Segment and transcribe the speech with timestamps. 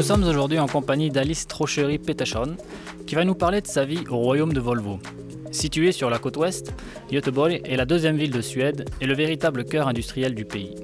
[0.00, 2.56] Nous sommes aujourd'hui en compagnie d'Alice Trochery Petachon,
[3.06, 4.98] qui va nous parler de sa vie au royaume de Volvo.
[5.50, 6.72] Située sur la côte ouest,
[7.12, 10.74] Göteborg est la deuxième ville de Suède et le véritable cœur industriel du pays.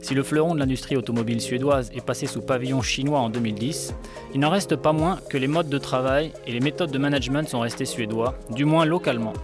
[0.00, 3.92] Si le fleuron de l'industrie automobile suédoise est passé sous pavillon chinois en 2010,
[4.32, 7.46] il n'en reste pas moins que les modes de travail et les méthodes de management
[7.46, 9.34] sont restés suédois, du moins localement.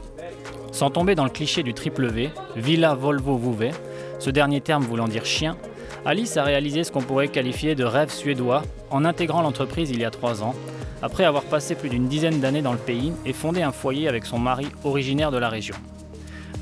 [0.73, 3.73] Sans tomber dans le cliché du triple V, Villa Volvo Vouvet,
[4.19, 5.59] ce dernier terme voulant dire chien,
[6.06, 10.04] Alice a réalisé ce qu'on pourrait qualifier de rêve suédois en intégrant l'entreprise il y
[10.04, 10.54] a trois ans,
[11.00, 14.27] après avoir passé plus d'une dizaine d'années dans le pays et fondé un foyer avec
[14.27, 15.74] son mari originaire de la région.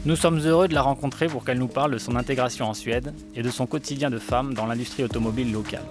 [0.05, 3.13] Nous sommes heureux de la rencontrer pour qu'elle nous parle de son intégration en Suède
[3.35, 5.87] et de son quotidien de femme dans l'industrie automobile locale.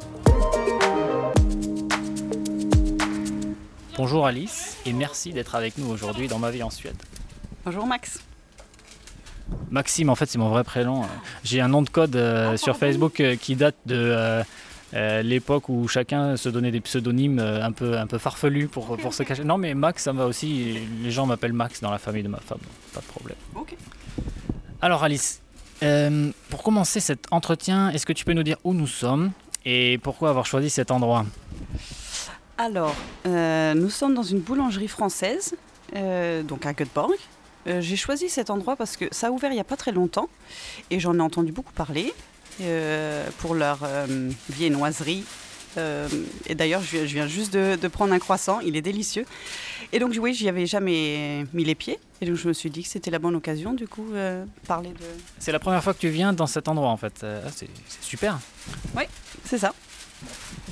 [3.97, 6.95] Bonjour Alice et merci d'être avec nous aujourd'hui dans Ma vie en Suède.
[7.65, 8.23] Bonjour Max.
[9.69, 11.03] Maxime, en fait, c'est mon vrai prénom.
[11.43, 14.43] J'ai un nom de code euh, sur Facebook euh, qui date de
[14.93, 19.13] euh, l'époque où chacun se donnait des pseudonymes un peu, un peu farfelus pour, pour
[19.13, 19.45] se cacher.
[19.45, 20.77] Non, mais Max, ça me va aussi.
[21.01, 22.59] Les gens m'appellent Max dans la famille de ma femme.
[22.93, 23.37] Pas de problème.
[23.55, 23.75] Ok.
[24.81, 25.41] Alors, Alice,
[26.49, 29.31] pour commencer cet entretien, est-ce que tu peux nous dire où nous sommes
[29.63, 31.25] et pourquoi avoir choisi cet endroit?
[32.57, 35.55] Alors, nous sommes dans une boulangerie française,
[35.93, 37.15] donc à Göteborg.
[37.67, 39.91] Euh, J'ai choisi cet endroit parce que ça a ouvert il n'y a pas très
[39.91, 40.29] longtemps
[40.89, 42.13] et j'en ai entendu beaucoup parler
[42.61, 45.23] euh, pour leur euh, viennoiserie.
[45.77, 46.07] Euh,
[46.47, 49.25] et d'ailleurs, je, viens- je viens juste de, de prendre un croissant, il est délicieux.
[49.93, 51.97] Et donc, oui, j'y avais jamais mis les pieds.
[52.19, 54.89] Et donc, je me suis dit que c'était la bonne occasion, du coup, euh, parler
[54.89, 55.05] de.
[55.39, 57.23] C'est la première fois que tu viens dans cet endroit, en fait.
[57.23, 57.69] Ah, c'est
[58.01, 58.39] super.
[59.45, 59.73] C'est ça.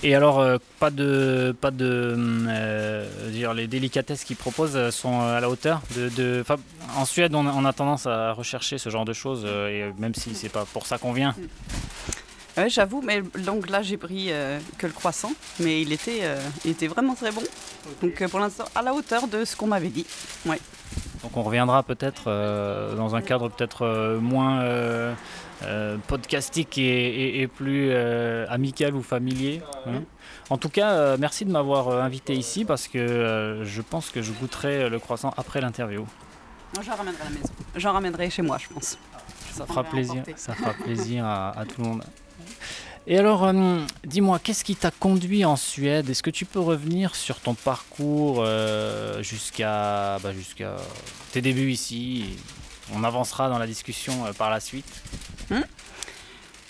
[0.02, 4.92] Et alors, euh, pas de, pas de, hum, euh, dire les délicatesses qu'ils proposent euh,
[4.92, 6.44] sont à la hauteur de.
[6.96, 10.16] en Suède, on a, on a tendance à rechercher ce genre de choses, et même
[10.16, 11.36] si c'est pas pour ça qu'on vient.
[12.58, 16.22] Ouais, j'avoue, mais donc là j'ai pris euh, que le croissant, mais il était,
[16.66, 17.44] il était vraiment très bon.
[18.02, 20.06] Donc pour l'instant, à la hauteur de ce qu'on m'avait dit.
[21.24, 25.14] Donc, on reviendra peut-être euh, dans un cadre peut-être euh, moins euh,
[26.08, 27.94] podcastique et, et- et plus
[28.48, 29.62] amical ou familier.
[29.86, 30.02] hein.
[30.50, 34.90] En tout cas, merci de m'avoir invité ici parce que je pense que je goûterai
[34.90, 36.06] le croissant après l'interview.
[36.76, 37.54] Moi, j'en ramènerai à la maison.
[37.76, 38.98] J'en ramènerai chez moi, je pense.
[39.52, 42.04] Ça fera plaisir, ça fera plaisir à, à tout le monde.
[43.12, 46.08] Et alors, euh, dis-moi, qu'est-ce qui t'a conduit en Suède?
[46.12, 50.30] Est-ce que tu peux revenir sur ton parcours euh, jusqu'à bah,
[51.32, 52.38] tes débuts ici?
[52.94, 55.02] On avancera dans la discussion euh, par la suite.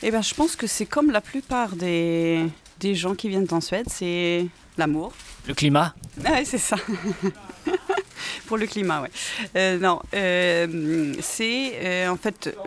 [0.02, 2.46] Eh ben, je pense que c'est comme la plupart des,
[2.80, 4.48] des gens qui viennent en Suède, c'est
[4.78, 5.12] l'amour.
[5.46, 5.94] Le climat?
[6.24, 6.78] Ouais, c'est ça.
[8.48, 9.12] Pour le climat, ouais.
[9.58, 10.02] Euh, non,
[11.22, 12.58] c'est en fait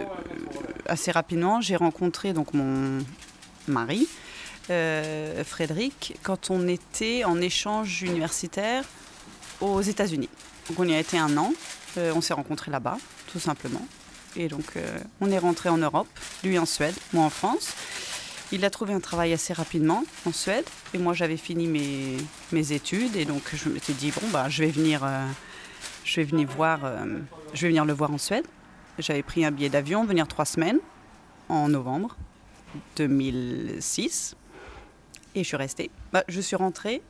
[0.86, 2.98] assez rapidement, j'ai rencontré donc mon
[3.68, 4.08] mari,
[4.70, 8.84] euh, Frédéric, quand on était en échange universitaire
[9.60, 10.28] aux États-Unis.
[10.68, 11.52] Donc on y a été un an,
[11.98, 12.96] euh, on s'est rencontrés là-bas,
[13.32, 13.84] tout simplement.
[14.36, 16.06] Et donc euh, on est rentré en Europe,
[16.44, 17.72] lui en Suède, moi en France.
[18.52, 22.16] Il a trouvé un travail assez rapidement en Suède et moi j'avais fini mes,
[22.52, 25.08] mes études et donc je m'étais dit bon bah je vais venir
[26.04, 26.80] je vais venir voir
[27.54, 28.44] je vais venir le voir en Suède.
[28.98, 30.80] J'avais pris un billet d'avion venir trois semaines
[31.48, 32.16] en novembre
[32.96, 34.36] 2006
[35.34, 35.90] et je suis restée.
[36.12, 37.02] Bah, je suis rentrée,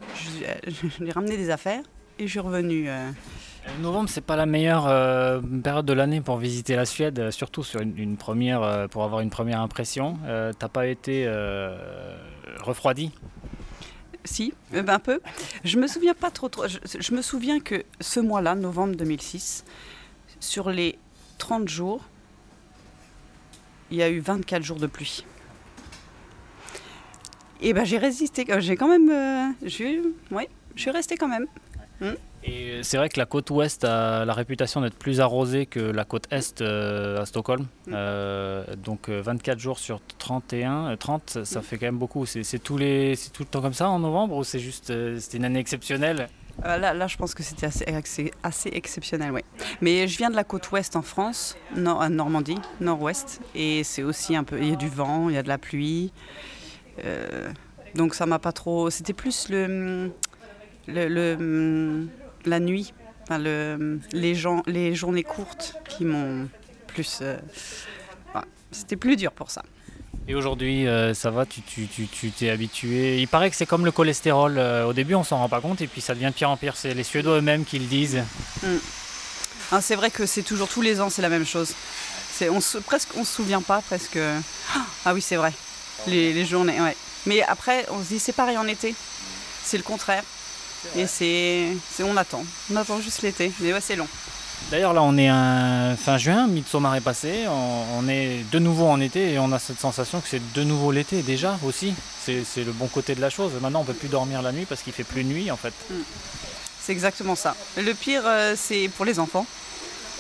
[0.43, 1.83] euh, je lui ai ramené des affaires
[2.19, 2.89] et je suis revenue.
[2.89, 3.11] euh,
[3.81, 7.63] Novembre, c'est pas la meilleure euh, période de l'année pour visiter la Suède, euh, surtout
[7.63, 10.19] sur une, une première, euh, pour avoir une première impression.
[10.27, 12.17] Euh, T'as pas été euh,
[12.61, 13.13] refroidi?
[14.25, 15.21] Si, euh, ben, un peu.
[15.65, 16.49] Je me souviens pas trop.
[16.49, 19.65] trop je, je me souviens que ce mois-là, novembre 2006,
[20.41, 20.99] sur les
[21.39, 22.03] 30 jours,
[23.91, 25.25] il y a eu 24 jours de pluie.
[27.63, 28.45] Et ben j'ai résisté.
[28.51, 29.09] euh, J'ai quand même.
[29.11, 30.01] euh, j'ai-
[30.31, 31.47] ouais, je suis restée quand même.
[32.45, 36.05] Et c'est vrai que la côte ouest a la réputation d'être plus arrosée que la
[36.05, 37.69] côte est euh, à Stockholm.
[37.87, 37.93] Mm.
[37.95, 42.27] Euh, donc euh, 24 jours sur 31, euh, 30, ça- ça fait quand même beaucoup.
[42.27, 45.45] C'est tous les, tout le temps comme ça en novembre ou c'est juste, c'était une
[45.45, 46.29] année exceptionnelle?
[46.67, 49.43] Euh, là, là, je pense que c'était assez, assez, assez exceptionnel, oui.
[49.81, 54.35] Mais je viens de la côte ouest en France, nord, Normandie, nord-ouest, et c'est aussi
[54.35, 54.59] un peu.
[54.61, 56.13] Il y a du vent, il y a de la pluie.
[57.05, 57.51] Euh,
[57.95, 58.91] donc ça m'a pas trop.
[58.91, 60.11] C'était plus le,
[60.89, 62.07] le, le-
[62.45, 62.93] la nuit,
[63.23, 66.49] enfin, le, les, gens, les journées courtes qui m'ont
[66.89, 67.19] plus.
[67.23, 67.39] euh.
[68.71, 69.63] C'était plus dur pour ça.
[70.29, 73.19] Et aujourd'hui, euh, ça va, tu tu- tu- tu t'es habitué.
[73.21, 74.59] Il paraît que c'est comme le cholestérol.
[74.59, 76.77] au début, on s'en rend pas compte et puis ça devient de pire en pire.
[76.77, 78.23] C'est les Suédois eux-mêmes qui le disent.
[79.73, 81.75] Hein, c'est vrai que c'est toujours tous les ans, c'est la même chose.
[82.51, 84.19] On se, presque, on se souvient pas presque.
[85.05, 85.53] Ah oui, c'est vrai.
[86.07, 86.97] Les, les journées, ouais.
[87.27, 88.95] Mais après, on se dit c'est pareil en été.
[89.65, 90.25] c'est le contraire.
[90.97, 91.69] Et c'est,
[92.03, 94.09] on attend, on attend juste l'été, mais ouais, c'est long.
[94.71, 95.29] D'ailleurs, là, on est
[95.97, 99.81] fin juin, Midsommar est passé, on, est de nouveau en été et on a cette
[99.81, 101.95] sensation que c'est de nouveau l'été déjà aussi.
[102.25, 103.53] C'est le bon côté de la chose.
[103.61, 105.75] Maintenant, on peut plus dormir la nuit parce qu'il fait plus nuit en fait.
[105.91, 105.95] Mm.
[106.81, 107.55] C'est exactement ça.
[107.77, 109.47] Le pire, euh, c'est pour les enfants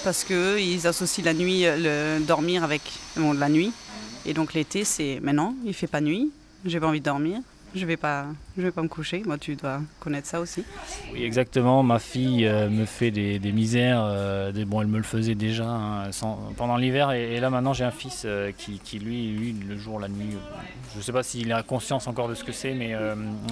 [0.04, 2.82] parce qu'ils associent la nuit, le dormir avec
[3.16, 3.72] la nuit.
[4.26, 6.30] Et donc l'été, c'est maintenant, il fait pas nuit,
[6.64, 7.40] j'ai pas envie de dormir
[7.74, 8.26] je vais pas,
[8.56, 9.22] je vais pas me coucher.
[9.24, 10.64] Moi, tu dois connaître ça aussi.
[11.12, 11.82] Oui, exactement.
[11.82, 14.02] Ma fille euh, me fait des, misères.
[14.04, 16.10] Euh, des, bon, elle me le faisait déjà hein,
[16.56, 20.08] pendant l'hiver, et, là maintenant j'ai un fils euh, qui, lui, lui, le jour, la
[20.08, 20.36] nuit.
[20.94, 22.94] je sais pas s'il a conscience encore de ce que c'est, mais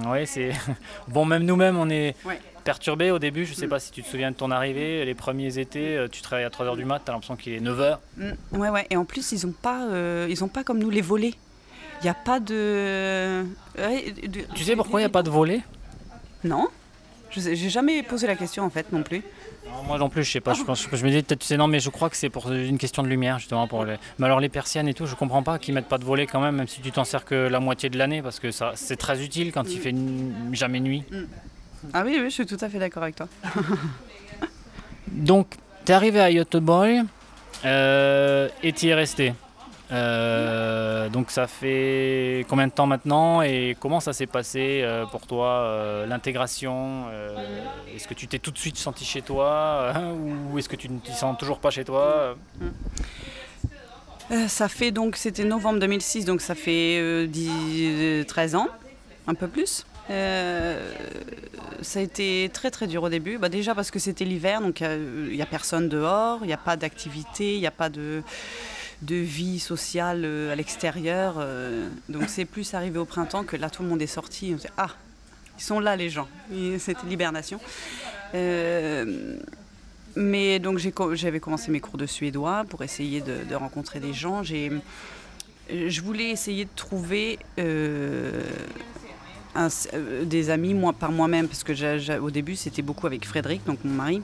[0.07, 0.51] ouais, c'est
[1.07, 1.25] bon.
[1.25, 2.15] Même nous-mêmes, on est.
[2.63, 3.69] Perturbé au début, je sais mm.
[3.69, 6.75] pas si tu te souviens de ton arrivée, les premiers étés, tu travailles à 3h
[6.75, 7.97] du mat, tu as l'impression qu'il est 9h.
[8.17, 8.31] Mm.
[8.53, 9.87] Ouais, ouais, et en plus, ils n'ont pas,
[10.29, 11.33] ils ont pas comme nous les volets.
[12.01, 13.45] Il n'y a pas de...
[14.55, 15.61] Tu sais pourquoi il n'y a pas de volet
[16.43, 16.67] Non.
[17.31, 19.23] Je n'ai jamais posé la question en fait non plus.
[19.85, 20.53] moi non plus, je sais pas.
[20.53, 22.77] Je, pense, je me dis, tu sais, non, mais je crois que c'est pour une
[22.77, 23.67] question de lumière justement.
[23.67, 23.95] Pour les...
[24.19, 26.41] Mais alors les persiennes et tout, je comprends pas qu'ils mettent pas de volet quand
[26.41, 28.97] même, même si tu t'en sers que la moitié de l'année, parce que ça, c'est
[28.97, 29.81] très utile quand il mm.
[29.81, 31.03] fait jamais nuit.
[31.93, 33.27] Ah oui, oui, je suis tout à fait d'accord avec toi.
[35.07, 35.55] Donc,
[35.85, 37.05] tu es arrivé à Göteborg
[37.65, 39.33] euh, et tu y es resté.
[39.91, 45.27] Euh, donc ça fait combien de temps maintenant et comment ça s'est passé euh, pour
[45.27, 47.05] toi euh, l'intégration
[47.93, 49.93] Est-ce que tu t'es tout de suite senti chez toi
[50.51, 52.35] ou est-ce que tu ne t'y sens toujours pas chez toi
[54.47, 58.67] Ça fait donc c'était novembre 2006 donc ça fait 10, 13 ans
[59.27, 59.85] un peu plus.
[60.07, 63.37] Ça a été très très dur au début.
[63.37, 66.57] Bah, déjà parce que c'était l'hiver, donc il n'y a personne dehors, il n'y a
[66.57, 68.23] pas d'activité, il n'y a pas de,
[69.01, 71.35] vie sociale euh, à l'extérieur.
[71.37, 74.55] Euh, donc c'est plus arrivé au printemps que là tout le monde est sorti.
[74.77, 74.89] Ah,
[75.57, 76.27] ils sont là les gens.
[76.77, 77.59] C'était l'hibernation.
[78.33, 79.37] Euh,
[80.15, 80.77] mais donc
[81.13, 84.43] j'avais commencé mes cours de suédois pour essayer de, rencontrer des gens.
[84.43, 87.39] Je voulais essayer de trouver
[90.23, 93.93] des amis moi, par moi-même, parce que au début c'était beaucoup avec Frédéric, donc mon
[93.93, 94.21] mari.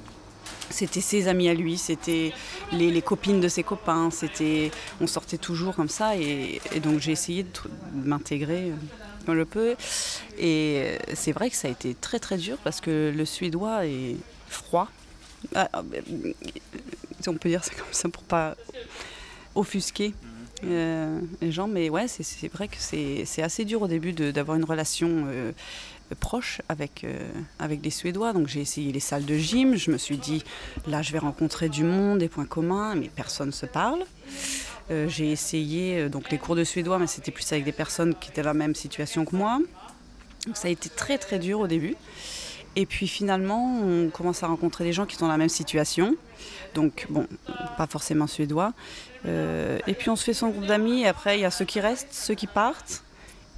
[0.69, 2.33] C'était ses amis à lui, c'était
[2.71, 7.43] les, copines de ses copains, c'était, on sortait toujours comme ça et, donc j'ai essayé
[7.43, 7.49] de,
[7.93, 8.71] m'intégrer
[9.25, 9.75] dans le peu.
[10.37, 14.17] Et c'est vrai que ça a été très très dur parce que le suédois est
[14.47, 14.89] froid.
[15.55, 15.83] Ah, ah,
[17.27, 18.55] on peut dire ça comme ça pour pas
[19.55, 20.13] offusquer
[20.63, 24.65] euh, les gens, mais ouais, c'est vrai que c'est assez dur au début d'avoir une
[24.65, 25.25] relation.
[25.27, 25.51] Euh,
[26.21, 27.19] proche avec, euh,
[27.59, 28.31] avec les Suédois.
[28.31, 29.75] Donc j'ai essayé les salles de gym.
[29.75, 30.41] Je me suis dit,
[30.87, 34.05] là, je vais rencontrer du monde, des points communs, mais personne ne se parle.
[34.89, 38.41] J'ai essayé donc les cours de suédois, mais c'était plus avec des personnes qui étaient
[38.41, 39.59] dans la même situation que moi.
[40.45, 41.95] Donc ça a été très très dur au début.
[42.77, 46.15] Et puis finalement, on commence à rencontrer des gens qui sont dans la même situation.
[46.75, 47.27] Donc bon,
[47.75, 48.71] pas forcément suédois.
[49.25, 51.05] et puis on se fait son groupe d'amis.
[51.05, 53.03] Après, il y a ceux qui restent, ceux qui partent.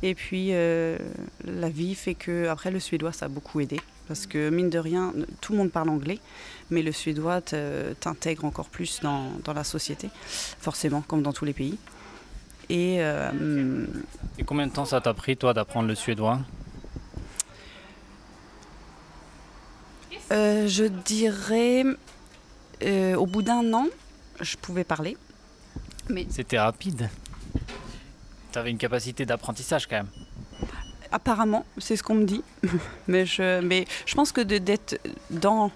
[0.02, 0.98] Et puis euh,
[1.44, 4.80] la vie fait que après le suédois ça a beaucoup aidé parce que mine de
[4.80, 6.20] rien tout le monde parle anglais
[6.70, 11.78] mais le suédois t'intègre encore plus dans, la société forcément comme dans tous les pays.
[12.72, 13.86] Euh,
[14.38, 16.40] Et combien de temps ça t'a pris toi d'apprendre le suédois?
[20.32, 21.84] Euh, Je dirais
[23.18, 23.88] au bout d'un an
[24.42, 25.18] je pouvais parler.
[26.10, 26.26] Mais...
[26.30, 27.10] C'était rapide.
[28.52, 30.10] Tu avais une capacité d'apprentissage quand même.
[31.12, 32.44] Apparemment, c'est ce qu'on me dit.
[33.08, 35.72] mais, je, mais je pense que d'être dans,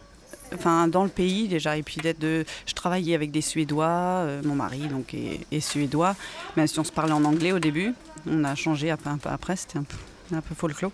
[0.53, 2.45] enfin, dans le pays déjà, et puis d'être de.
[2.65, 6.15] Je travaillais avec des Suédois, euh, mon mari donc, est, suédois,
[6.55, 7.93] même si on se parlait en anglais au début.
[8.27, 9.97] On a changé un peu, après, c'était un peu,
[10.35, 10.91] un peu folklore.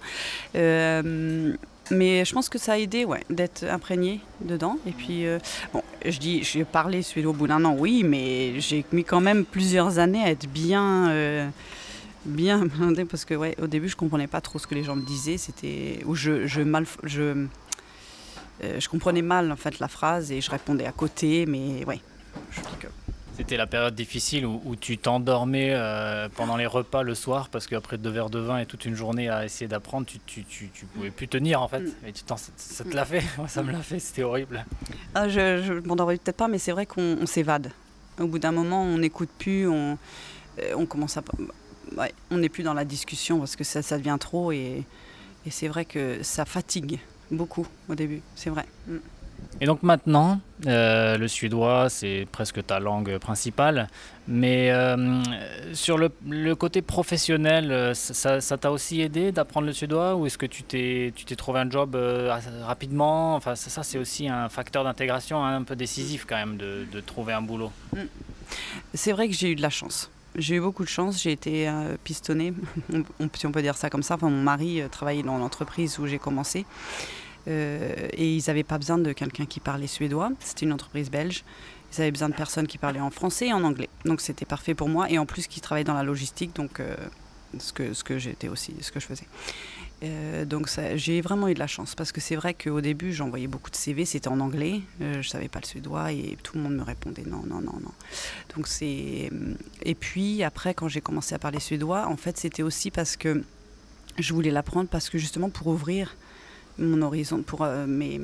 [0.55, 1.55] Euh,
[1.91, 4.77] mais je pense que ça a aidé ouais, d'être imprégné dedans.
[4.85, 5.39] Et puis, euh,
[5.73, 9.21] bon, je dis, j'ai parlé suédois au bout d'un an, oui, mais j'ai mis quand
[9.21, 11.09] même plusieurs années à être bien.
[11.09, 11.49] Euh,
[12.25, 12.67] bien
[13.09, 15.37] parce que ouais, au début je comprenais pas trop ce que les gens me disaient
[15.37, 17.21] c'était ou je mal je
[18.63, 22.01] euh, je comprenais mal en fait la phrase et je répondais à côté mais ouais
[22.51, 22.87] je dis que
[23.39, 27.97] c'était la période difficile où, tu t'endormais euh, pendant les repas le soir parce qu'après
[27.97, 31.09] deux verres de vin et toute une journée à essayer d'apprendre, tu, tu, tu, pouvais
[31.09, 31.79] plus tenir en fait.
[31.79, 32.07] Mm.
[32.07, 33.23] Et tu ça, te l'a fait?
[33.47, 34.65] Ça me l'a fait, c'était horrible.
[35.15, 37.71] Ah, je, je m'endormais peut-être pas, mais c'est vrai qu'on s'évade.
[38.19, 39.97] Au bout d'un moment, on n'écoute plus, on,
[40.59, 41.23] euh, on commence à.
[41.95, 44.83] Ouais, on n'est plus dans la discussion parce que ça, ça devient trop et,
[45.45, 46.99] et c'est vrai que ça fatigue
[47.31, 48.65] beaucoup au début, c'est vrai.
[48.85, 48.97] Mm.
[49.61, 53.87] Et donc maintenant, euh, le suédois, c'est presque ta langue principale,
[54.27, 55.21] mais euh,
[55.73, 60.45] sur le, côté professionnel, euh, ça t'a aussi aidé d'apprendre le suédois ou est-ce que
[60.45, 61.97] tu t'es, trouvé un job
[62.63, 63.35] rapidement?
[63.35, 67.33] Enfin, ça, c'est aussi un facteur d'intégration un peu décisif quand même de, de trouver
[67.33, 67.71] un boulot.
[67.93, 67.99] Mm.
[68.93, 70.09] C'est vrai que j'ai eu de la chance.
[70.35, 71.69] J'ai eu beaucoup de chance, j'ai été
[72.03, 72.53] pistonnée,
[73.33, 74.15] si on peut dire ça comme ça.
[74.21, 76.65] Mon mari travaillait dans l'entreprise où j'ai commencé.
[77.47, 80.31] Euh, et ils n'avaient pas besoin de quelqu'un qui parlait suédois.
[80.39, 81.43] C'était une entreprise belge.
[81.91, 83.89] Ils avaient besoin de personnes qui parlaient en français et en anglais.
[84.05, 85.09] Donc c'était parfait pour moi.
[85.09, 86.95] Et en plus, qui travaillaient dans la logistique, donc euh,
[87.57, 89.27] ce que, j'étais aussi, ce que je faisais.
[90.01, 93.47] Euh, donc j'ai vraiment eu de la chance parce que c'est vrai qu'au début j'envoyais
[93.47, 96.75] beaucoup de CV, c'était en anglais, je savais pas le suédois et tout le monde
[96.75, 97.91] me répondait non, non, non, non.
[98.55, 99.29] Donc c'est
[99.83, 103.43] et puis après quand j'ai commencé à parler suédois, en fait c'était aussi parce que
[104.17, 106.15] je voulais l'apprendre parce que justement pour ouvrir
[106.79, 108.19] mon horizon, pour euh, mes.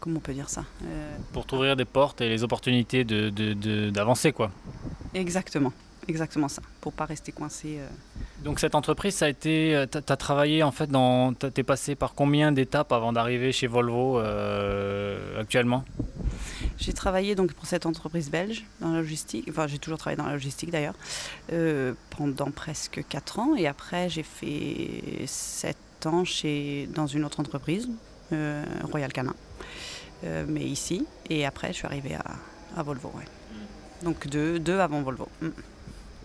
[0.00, 4.36] Comment on peut dire ça euh, Pour t'ouvrir des portes et les opportunités d'avancer, de,
[4.36, 4.52] quoi.
[5.12, 5.72] Exactement,
[6.06, 7.78] exactement ça, pour pas rester coincé.
[7.80, 7.88] Euh.
[8.44, 12.14] Donc cette entreprise, ça a été, tu as travaillé en fait dans, es passé par
[12.14, 14.20] combien d'étapes avant d'arriver chez Volvo
[15.36, 15.84] actuellement?
[16.78, 20.26] J'ai travaillé donc pour cette entreprise belge dans la logistique, enfin j'ai toujours travaillé dans
[20.26, 20.94] la logistique d'ailleurs,
[22.10, 27.88] pendant presque 4 ans et après j'ai fait 7 temps chez, dans une autre entreprise,
[28.32, 29.34] euh, Royal Canin,
[30.24, 31.06] euh, mais ici.
[31.30, 32.24] Et après, je suis arrivée à,
[32.76, 33.12] à Volvo.
[34.02, 35.28] Donc deux, deux avant Volvo.
[35.40, 35.48] Mm.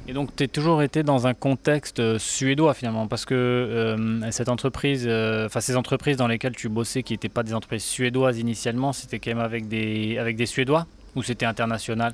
[0.06, 3.96] Et donc, tu as toujours été dans un contexte euh, suédois finalement, parce que
[4.32, 8.38] cette entreprise, enfin ces entreprises dans lesquelles tu bossais, qui n'étaient pas des entreprises suédoises
[8.38, 12.14] initialement, c'était quand même avec des, avec des Suédois ou c'était international?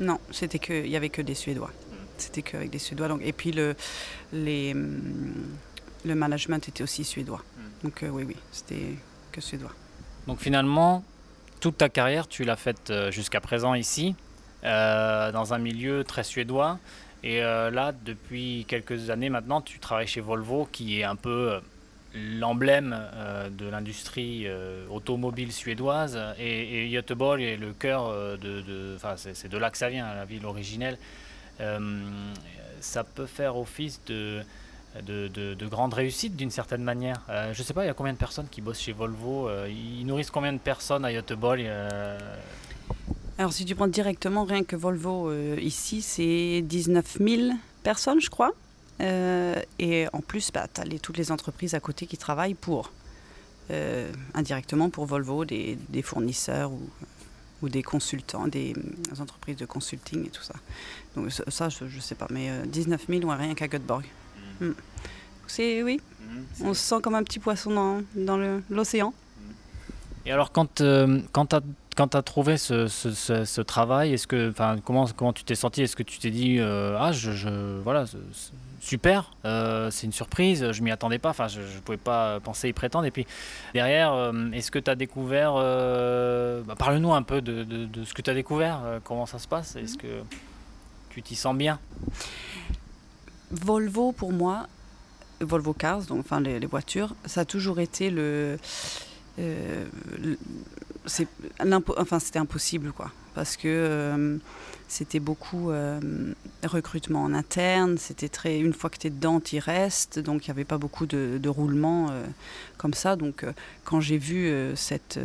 [0.00, 1.70] Non, c'était que, il y avait que des Suédois.
[2.18, 3.08] C'était qu'avec des Suédois.
[3.08, 3.74] Donc, et puis le,
[4.32, 4.74] les,
[6.04, 7.42] le management était aussi suédois.
[7.82, 8.96] Donc euh, oui, oui, c'était
[9.30, 9.72] que suédois.
[10.26, 11.04] Donc finalement,
[11.60, 14.14] toute ta carrière, tu l'as faite euh, jusqu'à présent ici,
[14.64, 16.78] euh, dans un milieu très suédois.
[17.24, 21.60] Et là, depuis quelques années maintenant, tu travailles chez Volvo, qui est un peu
[22.12, 23.00] l'emblème
[23.56, 24.48] de l'industrie
[24.90, 26.18] automobile suédoise.
[26.40, 28.96] Et, et est le cœur de...
[28.96, 30.98] Enfin, c'est de là que ça vient, la ville originelle.
[32.80, 34.42] ça peut faire office de
[35.00, 37.22] de, de, grandes réussites d'une certaine manière.
[37.30, 39.68] Euh, je sais pas, il y a combien de personnes qui bossent chez Volvo euh,
[39.70, 42.18] Ils nourrissent combien de personnes à Göteborg euh?
[43.38, 48.52] Alors si tu prends directement, rien que Volvo ici, c'est 19 000 personnes, je crois.
[49.00, 52.92] et en plus, bah, tu as les, toutes les entreprises à côté qui travaillent pour,
[54.34, 56.90] indirectement pour Volvo, des, fournisseurs ou,
[57.62, 58.74] ou, des consultants, des,
[59.18, 60.54] entreprises de consulting et tout ça.
[61.16, 64.04] Donc ça, je ne sais pas, mais 19 000, ouais, rien qu'à Göteborg.
[64.62, 64.74] Mm.
[65.46, 69.12] C'est oui, mm, on se sent comme un petit poisson dans, dans l'océan.
[70.24, 71.60] Et alors quand, euh, quand tu as
[71.94, 74.50] quand tu as trouvé ce, ce, travail, est-ce que,
[74.82, 75.82] comment, comment tu t'es senti?
[75.82, 78.06] Est-ce que tu t'es dit, euh, ah, je, voilà,
[78.80, 82.70] super, euh, c'est une surprise, je m'y attendais pas, enfin, je ne pouvais pas penser
[82.70, 83.04] y prétendre.
[83.04, 83.26] Et puis
[83.74, 88.22] derrière, est-ce que tu as découvert, bah, parle-nous un peu de, de, de ce que
[88.22, 89.76] tu as découvert, comment ça se passe?
[89.76, 90.22] Est-ce que
[91.10, 91.78] tu t'y sens bien?
[93.52, 94.66] Volvo, pour moi,
[95.40, 98.58] Volvo Cars, donc enfin les, voitures, ça a toujours été le.
[99.38, 99.86] Euh,
[101.06, 101.26] c'est
[101.96, 104.36] enfin c'était impossible quoi parce que euh,
[104.88, 105.98] c'était beaucoup euh,
[106.62, 110.50] recrutement en interne c'était très une fois que tu es dedans tu restes donc il
[110.50, 112.10] n'y avait pas beaucoup de, de roulement
[112.76, 113.46] comme ça donc
[113.84, 115.18] quand j'ai vu cette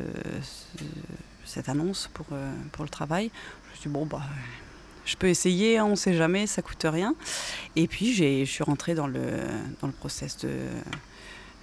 [1.43, 2.27] cette annonce pour
[2.71, 3.29] pour le travail
[3.65, 4.23] je me suis dit bon bah
[5.07, 7.15] je peux essayer, hein, on ne sait jamais, ça coûte rien.
[7.75, 9.21] Et puis je suis rentrée dans le,
[9.81, 10.49] dans le process de,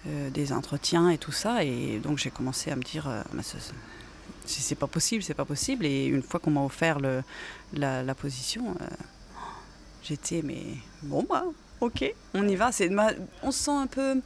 [0.07, 1.63] euh, des entretiens et tout ça.
[1.63, 3.43] Et donc j'ai commencé à me dire, euh, bah,
[4.47, 5.85] c'est pas possible, c'est pas possible.
[5.85, 7.23] Et une fois qu'on m'a offert le,
[7.75, 8.87] la, position, euh,
[10.03, 10.63] j'étais, mais
[11.03, 11.45] bon, bah,
[11.81, 12.71] ok, on y va.
[13.43, 14.23] on se sent un peu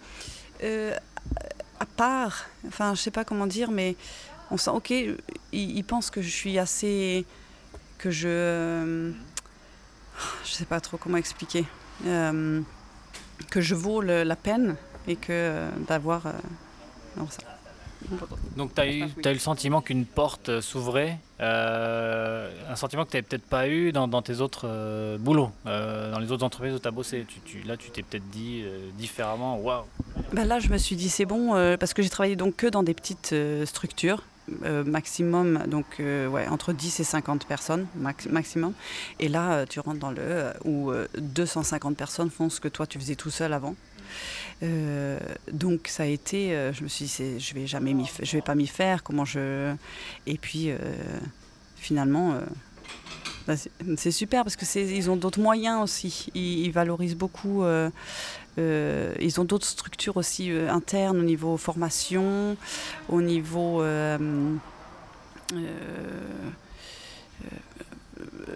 [1.80, 2.46] à part.
[2.68, 3.96] Enfin, je sais pas comment dire, mais
[4.52, 4.94] on sent, ok,
[5.52, 7.26] ils pensent que je suis assez
[7.98, 8.28] que je.
[8.28, 9.12] Euh,
[10.44, 11.64] je sais pas trop comment expliquer.
[12.06, 12.60] Euh,
[13.50, 14.76] que je vaux la peine
[15.06, 16.22] et que euh, d'avoir.
[18.56, 23.16] Donc tu as, eu, as eu le sentiment qu'une porte s'ouvrait, un sentiment que tu
[23.16, 26.92] n'avais peut-être pas eu dans, tes autres boulots, dans les autres entreprises où tu as
[26.92, 27.26] bossé.
[27.44, 28.64] Tu, là, tu t'es peut-être dit
[28.96, 29.84] différemment, waouh.
[30.32, 32.84] Bah là, je me suis dit c'est bon, parce que j'ai travaillé donc que dans
[32.84, 34.22] des petites structures,
[34.84, 37.86] maximum, donc ouais, entre 10 et 50 personnes
[38.30, 38.72] maximum.
[39.20, 43.14] Et là, tu rentres dans le où 250 personnes font ce que toi tu faisais
[43.14, 43.74] tout seul avant.
[45.52, 48.66] donc ça a été, je me suis dit, je vais jamais je vais pas m'y
[48.66, 49.02] faire.
[49.02, 49.74] Comment je
[50.26, 50.70] Et puis
[51.76, 52.34] finalement,
[53.48, 53.54] bah,
[53.96, 56.26] c'est super parce que ils ont d'autres moyens aussi.
[56.34, 57.64] Ils, valorisent beaucoup.
[58.58, 62.56] Euh, euh, ils ont d'autres structures aussi euh, internes au niveau formation,
[63.08, 63.82] au niveau.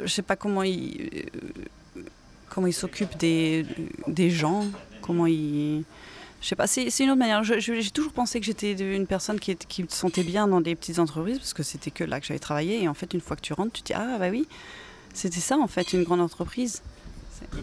[0.05, 1.27] je sais pas comment ils
[2.49, 3.65] comment ils s'occupent des,
[4.09, 4.67] des gens,
[5.01, 5.85] comment ils
[6.41, 7.45] je sais pas, c'est une autre manière.
[7.45, 10.99] J'ai toujours pensé que j'étais une personne qui, qui me sentait bien dans des petites
[10.99, 12.83] entreprises parce que c'était que là que j'avais travaillé.
[12.83, 14.49] Et en fait, une fois que tu rentres, tu te dis Ah, bah oui,
[15.15, 16.83] c'était ça en fait, une grande entreprise.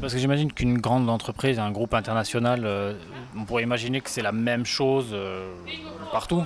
[0.01, 2.93] Parce que j'imagine qu'une grande entreprise, un groupe international, euh,
[3.35, 5.51] on pourrait imaginer que c'est la même chose euh,
[6.11, 6.43] partout.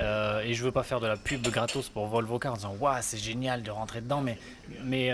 [0.00, 2.76] Euh, et je veux pas faire de la pub gratos pour Volvo Car en disant
[2.78, 4.38] waouh c'est génial de rentrer dedans, mais,
[4.84, 5.10] mais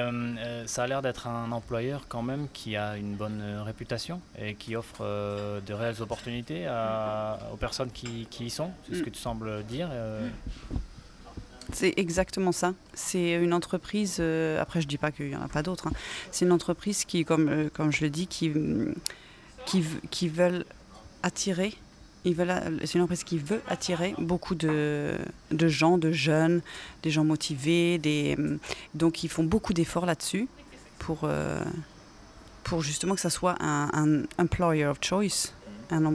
[0.67, 4.77] ça a l'air d'être un employeur quand même qui a une bonne réputation et qui
[4.77, 6.67] offre de réelles opportunités
[7.53, 8.71] aux personnes qui, qui, y sont.
[8.87, 9.05] C'est ce mm.
[9.05, 9.89] que tu sembles dire.
[11.73, 12.75] C'est exactement ça.
[12.93, 15.89] C'est une entreprise, euh, après je ne dis pas qu'il n'y en a pas d'autres,
[15.89, 15.93] hein.
[16.31, 18.53] c'est une entreprise qui, comme, euh, comme je le dis, qui,
[19.67, 20.65] qui, qui veulent
[21.23, 21.75] attirer,
[22.25, 25.19] c'est une entreprise qui veut attirer beaucoup de,
[25.51, 26.63] de, gens, de jeunes,
[27.03, 28.37] des gens motivés, des,
[28.95, 30.49] donc ils font beaucoup d'efforts là-dessus
[30.99, 31.61] pour, euh,
[32.63, 35.53] pour justement que ça soit un, un employer of choice,
[35.91, 36.15] un,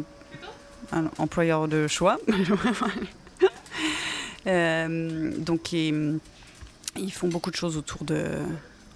[0.92, 2.18] un employeur de choix.
[4.48, 6.20] Euh, donc ils,
[7.12, 8.38] font beaucoup de choses autour de,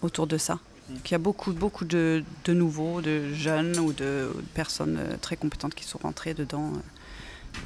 [0.01, 0.59] autour de ça.
[0.89, 5.35] il y a beaucoup, beaucoup de, de nouveaux, de jeunes ou de, personnes euh, très
[5.35, 6.71] compétentes qui sont rentrées dedans.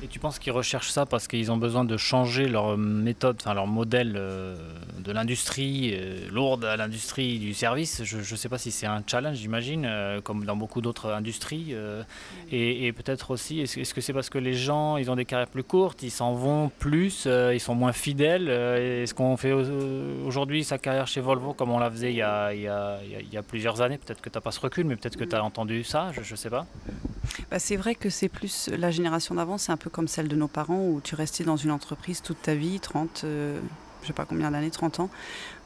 [0.03, 3.55] Et tu penses qu'ils recherchent ça parce qu'ils ont besoin de changer leur méthode, enfin
[3.55, 4.55] leur modèle euh,
[4.99, 8.03] de l'industrie, euh, lourde à l'industrie du service?
[8.03, 11.75] Je ne sais pas si c'est un challenge, j'imagine, euh, comme dans beaucoup d'autres industries.
[12.51, 15.63] et, peut-être aussi, est-ce que c'est parce que les gens, ils ont des carrières plus
[15.63, 21.07] courtes, ils s'en vont plus, ils sont moins fidèles Est-ce qu'on fait aujourd'hui sa carrière
[21.07, 23.97] chez Volvo comme on la faisait il y a, il y a plusieurs années?
[23.97, 26.31] Peut-être que tu n'as pas ce recul, mais peut-être que tu as entendu ça, je
[26.31, 26.65] ne sais pas.
[27.51, 30.35] Bah, c'est vrai que c'est plus la génération d'avant, c'est un peu comme celle de
[30.35, 33.59] nos parents où tu restais dans une entreprise toute ta vie, 30, je euh,
[34.01, 35.09] je sais pas combien d'années, 30 ans,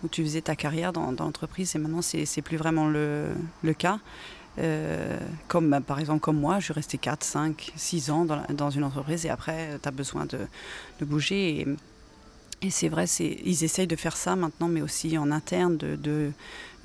[0.04, 3.28] où tu faisais ta carrière dans, l'entreprise et maintenant c'est, plus vraiment le,
[3.62, 4.00] le cas.
[4.60, 8.41] Euh, comme bah, par exemple comme moi, je suis restée 4, 5, 6 ans dans,
[8.50, 10.39] dans une entreprise et après tu as besoin de,
[11.00, 11.67] de bouger.
[12.63, 16.32] Et, c'est vrai, ils essayent de faire ça maintenant, mais aussi en interne, de, de,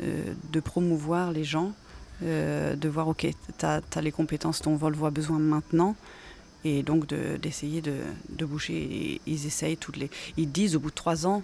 [0.01, 1.73] euh, de promouvoir les gens
[2.23, 3.27] euh, de voir, ok,
[3.59, 5.97] tu as, les compétences dont Volvo a besoin maintenant,
[6.65, 7.95] et donc d'essayer de,
[8.31, 9.21] de, bouger.
[9.27, 10.11] ils essayent toutes les.
[10.37, 11.43] Ils disent au bout de trois ans,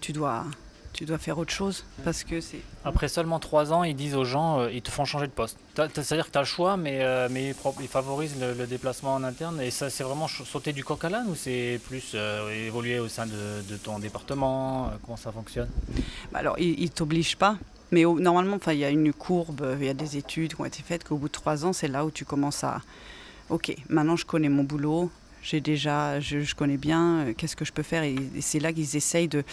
[0.00, 0.44] tu dois,
[0.94, 2.60] tu dois faire autre chose parce que c'est.
[2.84, 5.58] Après seulement trois ans, ils disent aux gens, euh, ils te font changer de poste.
[5.74, 9.60] C'est-à-dire que tu as le choix, mais, euh, mais ils, favorisent le, déplacement en interne.
[9.60, 12.16] Et ça, c'est vraiment sauter du coq à l'âne ou c'est plus
[12.66, 15.68] évoluer au sein de, ton département Comment ça fonctionne?
[16.32, 17.58] Bah Alors, ils ne t'obligent pas.
[17.90, 20.82] Mais normalement, il y a une courbe, il y a des études qui ont été
[20.82, 22.80] faites qu'au bout de trois ans, c'est là où tu commences à.
[23.50, 25.10] Ok, maintenant je connais mon boulot,
[25.44, 28.96] j'ai déjà, je, connais bien, euh, qu'est-ce que je peux faire Et, c'est là qu'ils
[28.96, 29.44] essayent de,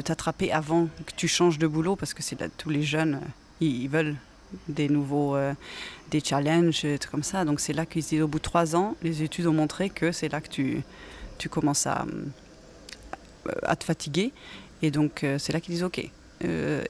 [0.00, 3.28] t'attraper avant que tu changes de boulot, parce que c'est là tous les jeunes, euh,
[3.60, 4.16] ils, veulent
[4.68, 5.52] des nouveaux, euh,
[6.10, 7.44] des challenges, des trucs comme ça.
[7.44, 10.10] Donc c'est là qu'ils disent au bout de trois ans, les études ont montré que
[10.10, 10.82] c'est là que tu,
[11.50, 12.06] commences à,
[13.78, 14.32] te fatiguer.
[14.80, 16.08] Et donc c'est là qu'ils disent ok,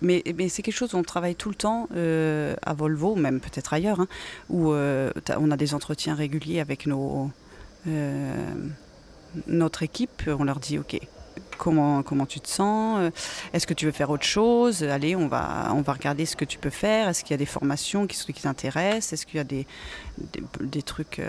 [0.01, 4.01] mais, c'est quelque chose où on travaille tout le temps à Volvo, même peut-être ailleurs,
[4.01, 4.09] hein,
[4.49, 7.33] où on a des entretiens réguliers avec nos,
[9.47, 10.23] notre équipe.
[10.27, 10.99] On leur dit, OK,
[11.59, 13.13] comment, comment tu te sens?
[13.53, 14.83] Est-ce que tu veux faire autre chose?
[14.83, 17.09] Allez, on va, on va regarder ce que tu peux faire.
[17.09, 19.13] Est-ce qu'il y a des formations qui, qui t'intéressent?
[19.13, 19.67] Est-ce qu'il y a des,
[20.61, 21.21] des, trucs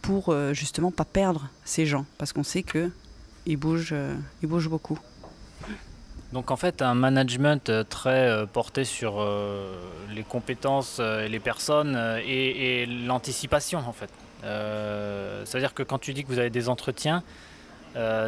[0.00, 2.06] pour justement pas perdre ces gens?
[2.18, 3.94] Parce qu'on sait qu'ils bougent,
[4.42, 4.98] ils bougent beaucoup.
[6.32, 9.76] Donc en fait, un management euh, très euh, porté sur euh,
[10.14, 11.96] les compétences et les personnes
[12.26, 14.10] et, l'anticipation en fait.
[14.42, 17.22] C'est-à-dire que quand tu dis que vous avez des entretiens,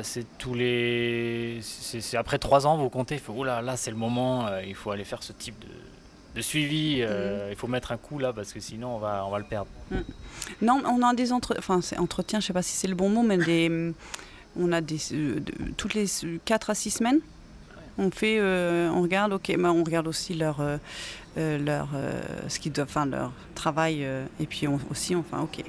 [0.02, 3.90] c'est tous les, c'est après trois ans vous comptez, il faut, oh là là c'est
[3.90, 5.56] le moment, il faut aller faire ce type
[6.34, 7.50] de, suivi, mm.
[7.50, 9.70] il faut mettre un coup là parce que sinon on va, on va le perdre.
[9.90, 9.96] Mm.
[10.62, 11.56] Non, on a des entre...
[11.58, 13.92] enfin, entretiens, je sais pas si c'est le bon mot, mais des,
[14.56, 14.98] on a des,
[15.76, 16.06] toutes les
[16.44, 17.20] 4 à 6 semaines
[17.98, 20.76] on fait, euh, on regarde, ok, mais on regarde aussi leur, euh,
[21.38, 21.88] euh, leur,
[22.48, 24.06] ce qu'ils doivent, enfin leur travail,
[24.40, 25.64] et puis on, aussi, enfin, ok,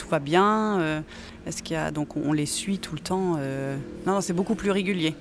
[0.00, 1.02] tout va bien
[1.46, 4.54] Est-ce qu'il y a donc on les suit tout le temps Non, non c'est beaucoup
[4.54, 5.14] plus régulier.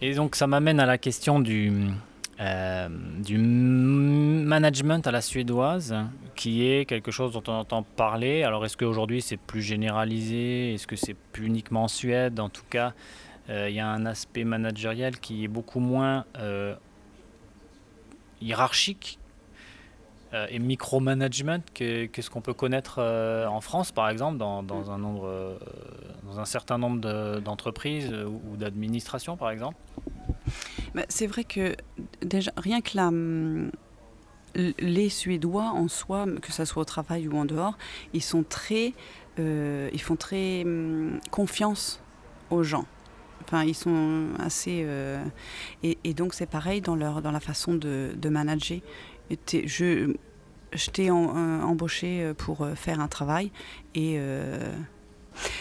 [0.00, 1.72] Et donc ça m'amène à la question du,
[2.40, 2.88] euh,
[3.24, 5.94] du management à la suédoise,
[6.34, 8.42] qui est quelque chose dont on entend parler.
[8.42, 10.74] Alors est-ce qu'aujourd'hui c'est plus généralisé?
[10.74, 12.40] Est-ce que c'est plus uniquement en Suède?
[12.40, 12.92] En tout cas,
[13.48, 16.74] euh, il y a un aspect managériel qui est beaucoup moins euh,
[18.42, 19.18] hiérarchique
[20.48, 24.98] et micromanagement que, que ce qu'on peut connaître en France, par exemple, dans, dans un,
[24.98, 25.58] nombre,
[26.24, 29.76] dans un certain nombre d'entreprises ou d'administrations, par exemple?
[31.08, 31.76] C'est vrai que
[32.22, 33.10] déjà, rien que la,
[34.78, 37.76] les Suédois en soi, que ce soit au travail ou en dehors,
[38.12, 38.92] ils sont très,
[39.38, 42.00] euh, ils font très hum, confiance
[42.50, 42.86] aux gens.
[43.42, 45.22] Enfin, ils sont assez euh,
[45.82, 48.78] et, donc c'est pareil dans leur dans la façon de, de manager.
[49.30, 53.50] Je t'ai euh, embauché pour faire un travail
[53.94, 54.18] et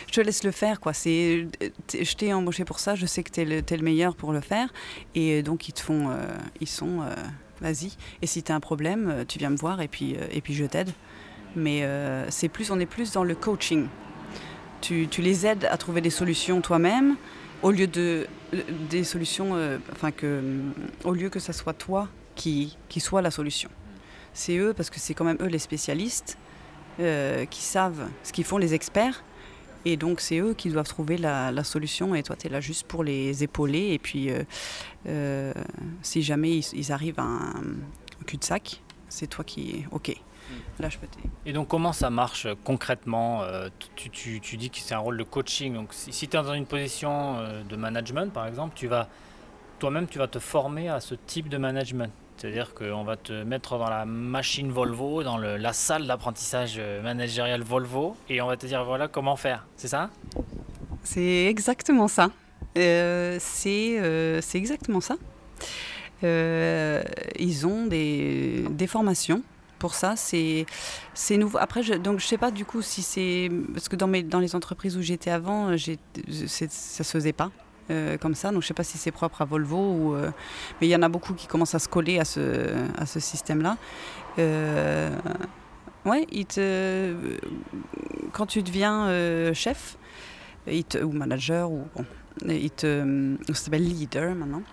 [0.08, 0.80] je te laisse le faire.
[0.80, 0.94] Quoi.
[0.94, 1.48] C'est,
[1.94, 4.70] je t'ai embauché pour ça, je sais que tu es, le meilleur pour le faire.
[5.16, 6.10] Et donc, ils te font.
[6.10, 6.28] Euh,
[6.62, 7.02] ils sont.
[7.02, 7.14] Euh,
[7.62, 7.94] vas-y.
[8.22, 10.54] Et si tu as un problème, euh, tu viens me voir et puis, et puis
[10.54, 10.92] je t'aide.
[11.56, 11.88] Mais
[12.30, 13.88] c'est plus, on est plus dans le coaching.
[14.82, 17.16] Tu, tu les aides à trouver des solutions toi-même
[17.62, 18.28] au lieu de
[18.90, 19.56] des solutions,
[19.92, 20.42] enfin que,
[21.04, 23.70] au lieu que ça soit toi qui, qui soit la solution.
[24.34, 26.38] C'est eux parce que c'est quand même eux les spécialistes
[26.98, 29.24] qui savent ce qu'ils font les experts
[29.86, 32.88] et donc, c'est eux qui doivent trouver la, solution et toi, tu es là juste
[32.88, 33.90] pour les épauler.
[33.94, 34.44] Et puis, euh,
[35.08, 35.54] euh,
[36.02, 37.64] si jamais ils, arrivent à un,
[38.26, 39.86] cul-de-sac, c'est toi qui.
[39.92, 40.16] Ok.
[40.80, 41.08] Là, je peux
[41.46, 45.18] Et donc, comment ça marche concrètement euh, tu, tu, tu, dis que c'est un rôle
[45.18, 45.74] de coaching.
[45.74, 49.10] Donc, si, si tu es dans une position de management, par exemple, tu vas
[49.80, 52.12] toi-même, tu vas te former à ce type de management.
[52.44, 58.18] C'est-à-dire qu'on va te mettre dans la machine Volvo, dans la salle d'apprentissage managérial Volvo,
[58.28, 59.66] et on va te dire voilà comment faire.
[59.78, 60.10] C'est ça?
[61.04, 62.32] C'est exactement ça.
[62.78, 65.16] Euh, euh, c'est exactement ça.
[66.26, 67.02] Euh,
[67.40, 69.42] ils ont des, formations
[69.80, 70.16] pour ça.
[70.18, 70.66] C'est
[71.38, 71.60] nouveau.
[71.60, 74.54] Après, je, donc je sais pas du coup si c'est parce que dans, dans les
[74.54, 77.52] entreprises où j'étais avant, ça se faisait pas.
[77.92, 78.52] Euh, comme ça.
[78.52, 80.32] Donc je ne sais pas si c'est propre à Volvo, euh,
[80.80, 83.78] mais il y en a beaucoup qui commencent à se coller à ce, système-là.
[84.40, 85.10] Euh,
[86.06, 87.14] ouais, il te,
[88.32, 89.98] quand tu deviens chef
[90.66, 92.06] ou manager, ou bon,
[92.48, 94.64] il te, ça s'appelle leader maintenant.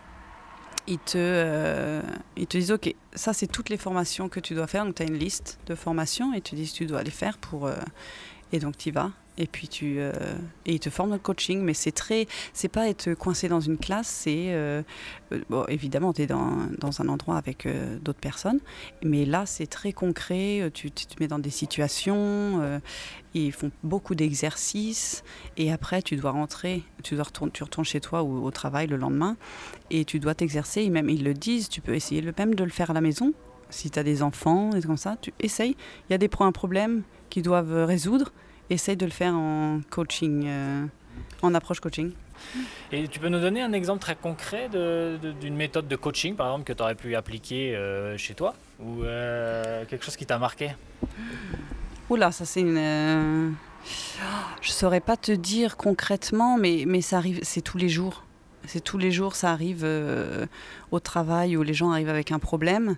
[0.87, 2.01] Ils te,
[2.37, 4.85] ils te disent, OK, ça c'est toutes les formations que tu dois faire.
[4.85, 7.69] Donc tu as une liste de formations et tu dis tu dois les faire pour...
[8.53, 9.11] et donc tu y vas.
[9.39, 10.13] Et puis tu euh,
[10.67, 11.63] et ils te forment le coaching.
[11.63, 14.09] Mais c'est très c'est pas être coincé dans une classe.
[14.09, 14.83] C'est euh,
[15.33, 17.67] euh, bon, évidemment tu es dans, dans, un endroit avec
[18.03, 18.61] d'autres personnes.
[19.03, 20.71] Mais là c'est très concret.
[20.75, 22.81] Tu, tu, te mets dans des situations
[23.33, 25.25] ils font beaucoup d'exercices.
[25.57, 28.89] Et après tu dois rentrer tu dois retourner tu retournes chez toi ou au travail
[28.89, 29.37] le lendemain.
[29.91, 30.83] Et tu dois t'exercer.
[30.83, 33.01] Et même ils le disent tu peux essayer le même de le faire à la
[33.01, 33.33] maison
[33.71, 35.77] si tu as des enfants et comme ça tu essayes
[36.09, 38.33] il y a des un problème qu'ils doivent résoudre
[38.75, 40.87] essaye de le faire en coaching, euh,
[41.43, 42.13] en approche coaching.
[42.91, 46.65] Et tu peux nous donner un exemple très concret d'une méthode de coaching, par exemple,
[46.65, 50.71] que tu aurais pu appliquer euh, chez toi Ou euh, quelque chose qui t'a marqué?
[52.09, 53.55] Oula, ça c'est une...
[54.61, 58.25] Je saurais pas te dire concrètement, mais, mais ça arrive, c'est tous les jours.
[58.67, 59.87] C'est tous les jours, ça arrive
[60.91, 62.97] au travail où les gens arrivent avec un problème.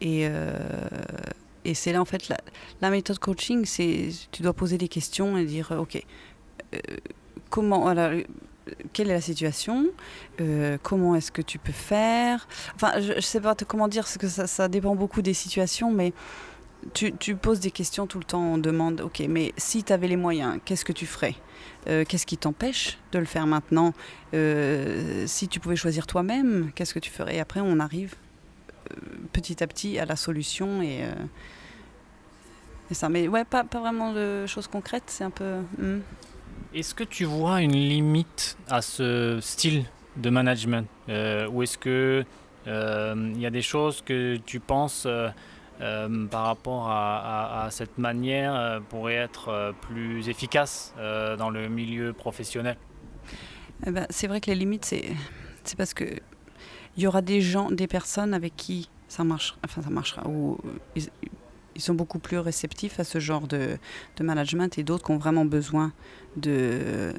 [0.00, 0.28] Et,
[1.66, 2.30] et c'est là, en fait,
[2.80, 6.00] la, méthode coaching, c'est tu dois poser des questions et dire, OK,
[6.74, 6.78] euh,
[7.50, 8.12] comment, voilà,
[8.92, 9.86] quelle est la situation
[10.40, 12.46] euh, Comment est-ce que tu peux faire?
[12.76, 16.12] Enfin, je ne sais pas comment dire, parce que ça, dépend beaucoup des situations, mais
[16.94, 20.16] tu, poses des questions tout le temps, on demande, ok, mais si tu avais les
[20.16, 21.34] moyens, qu'est-ce que tu ferais?
[21.88, 23.92] Euh, Qu'est-ce qui t'empêche de le faire maintenant?
[24.32, 27.36] Si tu pouvais choisir toi-même, qu'est-ce que tu ferais?
[27.36, 28.14] Et après, on arrive
[29.32, 31.04] petit à petit à la solution et,
[32.92, 33.08] ça.
[33.08, 35.60] Mais ouais, pas, pas vraiment de choses concrètes, c'est un peu.
[35.78, 36.00] Hmm.
[36.74, 39.84] Est-ce que tu vois une limite à ce style
[40.16, 42.24] de management euh, Ou est-ce que
[42.66, 45.30] euh, il y a des choses que tu penses euh,
[46.28, 52.76] par rapport à, cette manière pourraient être plus efficaces dans le milieu professionnel?
[53.86, 56.04] Eh ben, C'est vrai que les limites, c'est parce que
[56.96, 60.58] il y aura des gens, des personnes avec qui ça marche, enfin ça marchera, ou
[60.94, 63.78] ils sont beaucoup plus réceptifs à ce genre de,
[64.20, 65.92] management et d'autres qui ont vraiment besoin
[66.36, 67.12] de,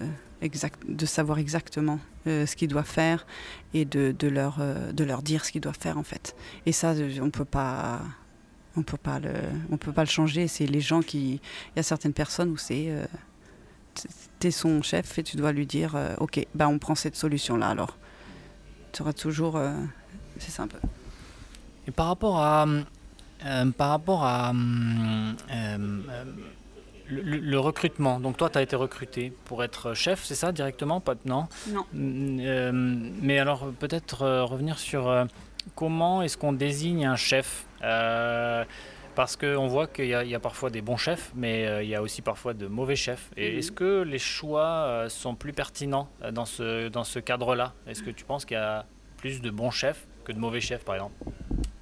[1.05, 3.25] savoir exactement euh, ce qu'ils doivent faire
[3.73, 6.35] et de, de leur, euh, de leur dire ce qu'ils doivent faire en fait.
[6.65, 8.01] Et ça, on peut pas
[8.77, 10.47] on peut pas le, changer.
[10.47, 13.05] C'est les gens qui, il y a certaines personnes où c'est, euh,
[14.39, 17.15] tu es son chef et tu dois lui dire, euh, ok, bah on prend cette
[17.15, 17.97] solution là alors.
[19.01, 19.73] Auras toujours, euh,
[20.39, 20.79] c'est ça un peu.
[21.87, 22.65] Et par rapport à,
[23.77, 24.51] par rapport à
[27.09, 31.15] le, recrutement, donc toi tu as été recruté pour être chef, c'est ça directement pas,
[31.25, 31.47] Non?
[31.69, 31.85] Non.
[31.93, 35.27] mais alors peut-être revenir sur
[35.75, 37.65] comment est-ce qu'on désigne un chef?
[37.83, 38.63] Euh,
[39.17, 42.03] parce qu'on voit qu'il y, a parfois des bons chefs, mais euh, il y a
[42.03, 43.31] aussi parfois de mauvais chefs.
[43.35, 43.57] Et mhm.
[43.57, 47.73] est-ce que les choix euh, sont plus pertinents dans ce, dans ce cadre-là?
[47.87, 48.85] Est-ce que tu penses qu'il y a
[49.17, 51.15] plus de bons chefs que de mauvais chefs, par exemple?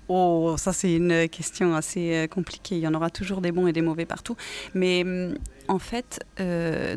[0.07, 2.77] Oh, ça c'est une question assez compliquée.
[2.77, 4.37] Il y en aura toujours des bons et des mauvais partout.
[4.73, 6.25] Mais mm, en fait,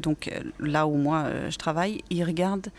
[0.01, 2.71] donc là où moi je travaille, ils regardent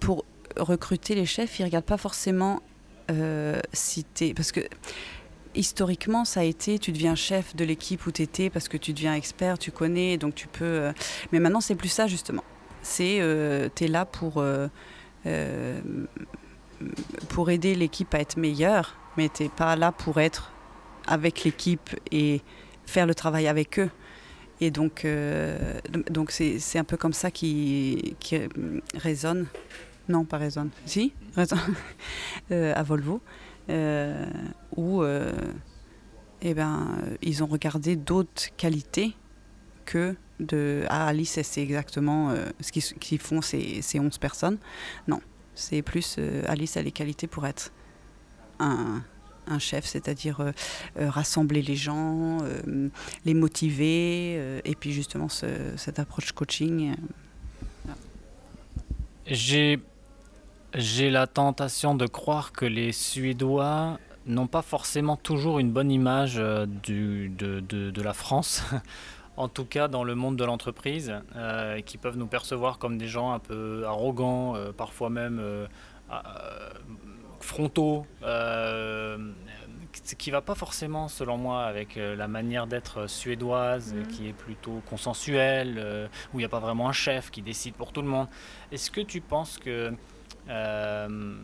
[0.00, 0.26] pour
[0.58, 2.60] recruter les chefs, ils regardent pas forcément
[3.72, 4.04] si
[4.36, 4.60] parce que
[5.54, 8.92] historiquement, ça a été, tu deviens chef de l'équipe où tu étais parce que tu
[8.92, 10.64] deviens expert, tu connais, donc tu peux...
[10.64, 10.92] Euh,
[11.32, 12.44] mais maintenant, c'est plus ça, justement.
[12.82, 14.68] C'est, euh, tu es là pour, euh,
[17.28, 20.52] pour aider l'équipe à être meilleure, mais tu pas là pour être
[21.06, 22.42] avec l'équipe et
[22.86, 23.90] faire le travail avec eux.
[24.60, 25.06] Et donc,
[26.10, 28.38] donc c'est, un peu comme ça qui, qui
[28.94, 29.46] résonne.
[30.08, 30.70] Non, pas résonne.
[30.86, 31.58] Si, résonne
[32.50, 33.20] à Volvo.
[33.70, 34.26] Euh,
[34.76, 35.32] où euh,
[36.42, 39.14] eh ben, ils ont regardé d'autres qualités
[39.86, 44.58] que de ah, Alice, c'est exactement euh, ce qu'ils font ces, ces 11 personnes.
[45.08, 45.20] Non,
[45.54, 47.72] c'est plus Alice a les qualités pour être
[48.58, 49.02] un,
[49.46, 50.52] un chef, c'est-à-dire
[50.96, 52.38] rassembler les gens,
[53.24, 56.96] les motiver, et puis justement cette approche coaching.
[59.26, 59.78] J'ai
[60.74, 66.34] j'ai la tentation de croire que les Suédois n'ont pas forcément toujours une bonne image
[66.38, 68.62] euh, du, de, de, la France,
[69.36, 73.06] en tout cas dans le monde de l'entreprise, euh, qui peuvent nous percevoir comme des
[73.06, 75.40] gens un peu arrogants, euh, parfois même
[77.40, 84.06] frontaux, ce qui va pas forcément, selon moi, avec la manière d'être suédoise, mmh.
[84.08, 87.92] qui est plutôt consensuelle, où il n'y a pas vraiment un chef qui décide pour
[87.92, 88.28] tout le monde.
[88.72, 89.92] Est-ce que tu penses que
[90.48, 91.36] euh,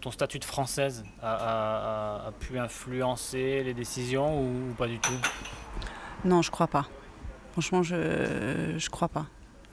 [0.00, 5.12] ton, statut de française a, pu influencer les décisions ou, pas du tout?
[6.24, 6.88] Non, je crois pas.
[7.52, 9.26] Franchement, je je crois pas.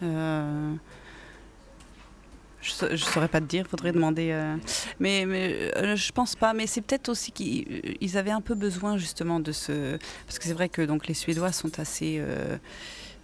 [0.04, 0.74] Euh,
[2.62, 4.32] je, ne saurais pas te dire, faudrait demander.
[4.32, 4.56] Euh,
[5.00, 6.54] mais, mais je pense pas.
[6.54, 9.98] Mais c'est peut-être aussi qu'ils avaient un peu besoin justement de ce.
[10.26, 12.22] Parce que c'est vrai que donc les Suédois sont assez.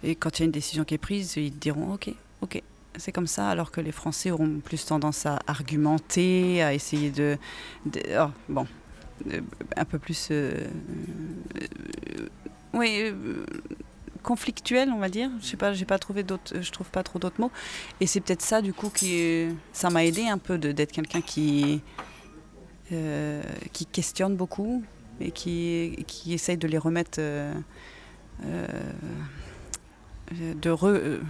[0.02, 2.62] et quand il y a une décision qui est prise, ils diront OK, OK,
[2.98, 7.38] c'est comme ça, alors que les Français auront plus tendance à argumenter, à essayer de...
[8.18, 8.66] Oh, bon,
[9.76, 10.28] un peu plus...
[10.30, 10.66] Euh,
[11.56, 12.28] euh,
[12.74, 13.44] oui, euh,
[14.22, 15.30] conflictuel, on va dire.
[15.40, 17.50] Je sais pas, j'ai pas trouvé d'autres, je trouve pas trop d'autres mots.
[18.00, 21.82] Et c'est peut-être ça, du coup, qui, ça m'a aidé un peu d'être quelqu'un qui,
[23.72, 24.84] qui questionne beaucoup
[25.20, 27.52] et qui, qui essaye de les remettre, de
[30.70, 31.20] re,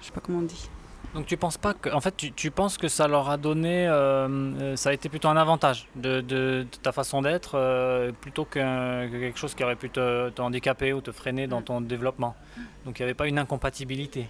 [0.00, 0.68] je sais pas comment on dit.
[1.14, 3.86] Donc tu penses pas que, en fait, tu, tu penses que ça leur a donné,
[3.86, 8.46] euh, euh, ça a été plutôt un avantage de, de, ta façon d'être, euh, plutôt
[8.46, 12.34] que, quelque chose qui aurait pu te, te, handicaper ou te freiner dans ton développement?
[12.86, 14.26] Donc il n'y avait pas une incompatibilité?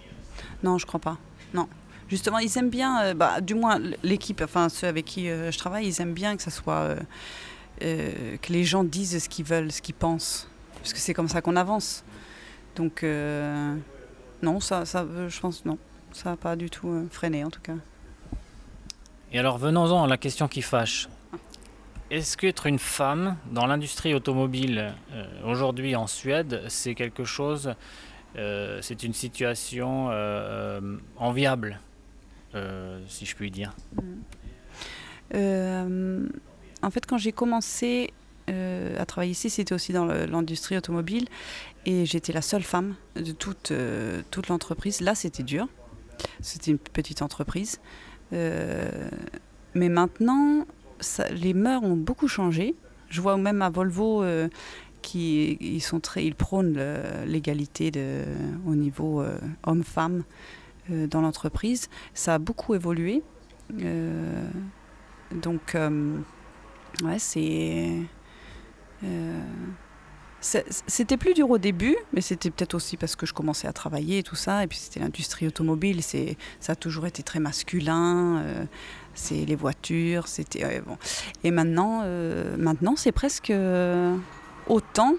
[0.61, 1.17] Non, je crois pas.
[1.53, 1.69] Non.
[2.09, 6.01] Justement, ils aiment bien, bah, du moins l'équipe, enfin ceux avec qui je travaille, ils
[6.01, 6.95] aiment bien que ça soit,
[7.79, 11.41] que les gens disent ce qu'ils veulent, ce qu'ils pensent, parce que c'est comme ça
[11.41, 12.03] qu'on avance.
[12.75, 13.05] Donc
[14.43, 15.77] non, ça, ça, je pense non
[16.13, 17.75] ça n'a pas du tout euh, freiné en tout cas.
[19.31, 21.09] Et alors venons-en à la question qui fâche.
[22.11, 27.73] Est-ce qu'être une femme dans l'industrie automobile euh, aujourd'hui en Suède, c'est quelque chose,
[28.35, 30.09] euh, c'est une situation
[31.17, 31.79] enviable,
[33.07, 33.73] si je puis dire?
[35.33, 38.13] En fait, quand j'ai commencé
[38.47, 41.27] à travailler ici, c'était aussi dans l'industrie automobile
[41.87, 43.73] et j'étais la seule femme de toute,
[44.29, 45.01] toute l'entreprise.
[45.01, 45.67] Là, c'était dur
[46.41, 47.79] c'était une petite entreprise.
[48.33, 49.09] Euh,
[49.73, 50.65] mais maintenant,
[51.31, 52.75] les mœurs ont beaucoup changé.
[53.09, 54.47] Je vois même à Volvo euh,
[55.01, 56.79] qui ils sont très, ils prônent
[57.25, 57.91] l'égalité
[58.65, 60.23] au niveau euh, homme-femme
[60.89, 61.89] dans l'entreprise.
[62.13, 63.23] Ça a beaucoup évolué.
[65.31, 65.77] donc,
[67.03, 67.99] ouais, c'est
[70.43, 74.19] c'était plus dur au début, mais c'était peut-être aussi parce que je commençais à travailler
[74.19, 74.63] et tout ça.
[74.63, 78.41] Et puis c'était l'industrie automobile, ça a toujours été très masculin.
[78.43, 78.65] Euh,
[79.15, 80.97] c'est les voitures, c'était bon.
[81.43, 83.51] Et maintenant, euh, maintenant c'est presque
[84.67, 85.15] autant.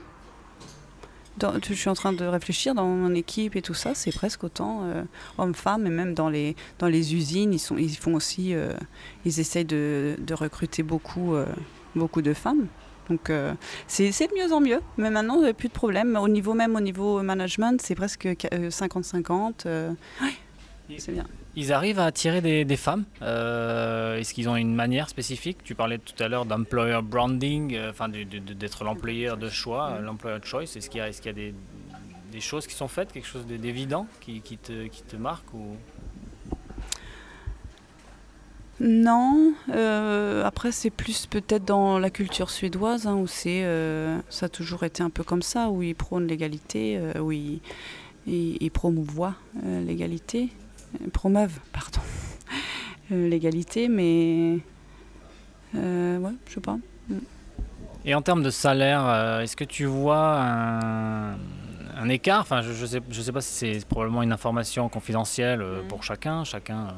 [1.41, 4.83] je suis en train de réfléchir dans mon équipe et tout ça, c'est presque autant
[4.85, 5.03] euh,
[5.39, 8.73] hommes-femmes et même dans les, dans les usines, ils, sont, ils font aussi, euh,
[9.25, 11.47] ils essayent de, de recruter beaucoup, euh,
[11.95, 12.67] beaucoup de femmes.
[13.09, 13.31] Donc
[13.87, 16.17] c'est de mieux en mieux, mais maintenant il n'y a plus de problème.
[16.17, 19.67] Au niveau même au niveau management, c'est presque 50-50.
[20.99, 21.27] c'est bien.
[21.57, 25.59] Ils arrivent à attirer des, femmes euh, Est-ce qu'ils ont une manière spécifique?
[25.63, 30.05] Tu parlais tout à l'heure d'employer branding, euh, enfin d'être l'employeur de choix, mm.
[30.05, 30.77] l'employer choice.
[30.77, 31.53] Est-ce qu'il y a, est qu'il y a
[32.33, 35.77] des, choses qui sont faites, quelque chose d'évident qui, te, qui te marque ou...
[38.81, 43.65] Non, euh, après c'est plus peut-être dans la culture suédoise hein, où c'est,
[44.31, 47.61] ça a toujours été un peu comme ça, où ils prônent l'égalité, où ils,
[48.27, 49.35] ils promouvoient
[49.65, 50.51] l'égalité
[51.13, 52.01] promeuvent pardon,
[53.13, 54.59] euh, l'égalité, mais
[55.75, 56.79] euh, ouais, je sais pas.
[58.05, 61.37] Et en termes de salaire, euh, est-ce que tu vois un,
[62.09, 65.89] écart Enfin, je ne sais, je sais pas si c'est probablement une information confidentielle mm.
[65.89, 66.45] pour chacun.
[66.45, 66.89] Chacun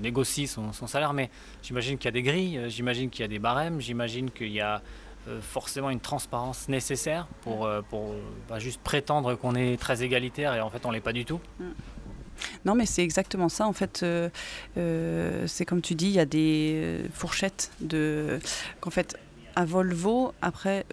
[0.00, 1.30] négocie son, salaire, mais
[1.62, 4.60] j'imagine qu'il y a des grilles, j'imagine qu'il y a des barèmes, j'imagine qu'il y
[4.60, 4.82] a
[5.42, 8.14] forcément une transparence nécessaire pour, pour
[8.48, 11.40] pas juste prétendre qu'on est très égalitaire et en fait on l'est pas du tout.
[11.60, 11.64] Mm.
[12.64, 13.66] Non, mais c'est exactement ça.
[13.66, 14.28] En fait, euh,
[14.76, 18.38] euh, c'est comme tu dis, il y a des euh, fourchettes de.
[18.80, 19.16] Qu'en fait,
[19.56, 20.84] à Volvo, après.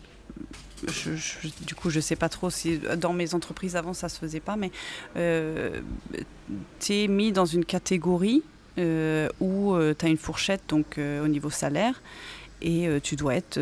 [1.65, 4.55] Du coup, je sais pas trop si dans mes entreprises avant ça se faisait pas,
[4.55, 4.71] mais
[6.79, 8.43] tu es mis dans une catégorie
[8.77, 12.01] où tu as une fourchette donc au niveau salaire
[12.61, 13.59] et tu dois être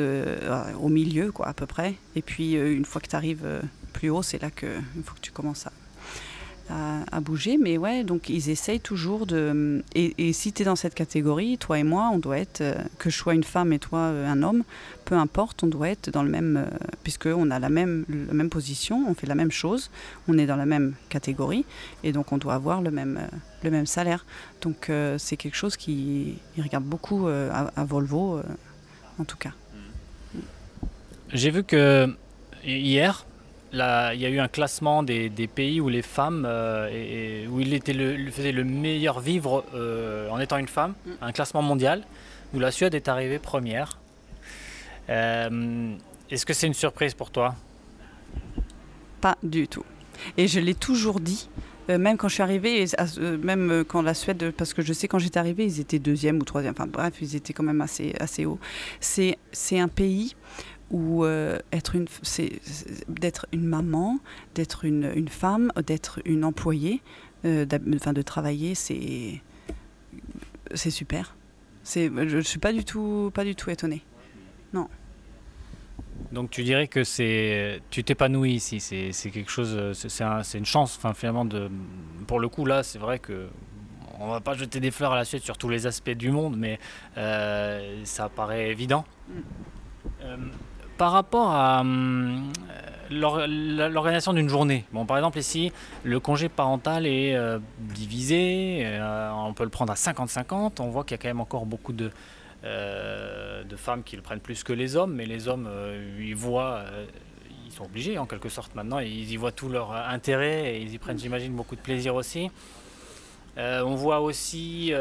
[0.80, 1.96] au milieu quoi à peu près.
[2.16, 3.62] Et puis une fois que tu arrives
[3.94, 4.68] plus haut, c'est là que
[5.04, 5.72] faut que tu commences à
[6.70, 7.58] à, bouger.
[7.58, 9.84] Mais ouais, donc ils essayent toujours de.
[9.94, 13.10] Et, si tu es dans cette catégorie, toi et moi, on doit être, euh, que
[13.10, 14.64] je sois une femme et toi euh, un homme,
[15.06, 16.58] peu importe, on doit être dans le même.
[16.58, 19.92] Euh, puisque on a la même, même position, on fait la même chose,
[20.28, 21.66] on est dans la même catégorie,
[22.04, 23.20] et donc on doit avoir le même,
[23.64, 24.26] le même salaire.
[24.62, 28.42] Donc c'est quelque chose qui regarde beaucoup à, à, Volvo,
[29.20, 29.52] en tout cas.
[31.32, 32.08] J'ai vu que
[32.64, 33.26] hier,
[33.76, 37.74] il y a eu un classement des, pays où les femmes, euh, et, où il
[37.74, 41.12] était le, faisait le meilleur vivre euh, en étant une femme, mm.
[41.22, 42.04] un classement mondial,
[42.54, 44.00] où la Suède est arrivée première.
[45.10, 45.94] Euh,
[46.30, 47.56] est-ce que c'est une surprise pour toi?
[49.22, 49.86] Pas du tout.
[50.38, 51.50] Et je l'ai toujours dit,
[51.88, 52.86] même quand je suis arrivée,
[53.44, 56.44] même quand la Suède, parce que je sais quand j'étais arrivée, ils étaient deuxième ou
[56.44, 58.60] troisième, enfin bref, ils étaient quand même assez, assez hauts.
[59.00, 59.38] C'est
[59.74, 60.36] un pays
[60.92, 62.60] ou euh, être une, c'est,
[63.08, 64.20] d'être une maman,
[64.54, 67.02] d'être une, une femme, d'être une employée,
[67.46, 69.42] euh, enfin de travailler, c'est,
[70.74, 71.36] c'est super.
[71.84, 74.04] C'est, je ne suis pas du tout, pas du tout étonnée.
[74.74, 74.88] Non.
[76.32, 80.10] Donc tu dirais que c'est, tu t'épanouis ici, c'est, c'est quelque chose, c'est,
[80.44, 81.70] c'est une chance, enfin finalement de,
[82.28, 83.48] pour le coup là, c'est vrai que
[84.18, 86.56] on va pas jeter des fleurs à la suite sur tous les aspects du monde,
[86.58, 86.80] mais
[87.18, 89.04] euh, ça paraît évident.
[89.28, 90.50] Mm
[90.98, 92.40] par rapport à euh,
[93.12, 95.72] l'organisation d'une journée, bon, par exemple ici,
[96.04, 101.04] le congé parental est euh, divisé, euh, on peut le prendre à 50-50, on voit
[101.04, 102.12] qu'il y a quand même encore beaucoup de,
[102.64, 105.70] de femmes qui le prennent plus que les hommes, mais les hommes,
[106.20, 106.84] ils voient,
[107.68, 110.92] ils sont obligés en quelque sorte maintenant, ils y voient tout leur intérêt et ils
[110.92, 112.50] y prennent, j'imagine, beaucoup de plaisir aussi.
[113.58, 114.94] on voit aussi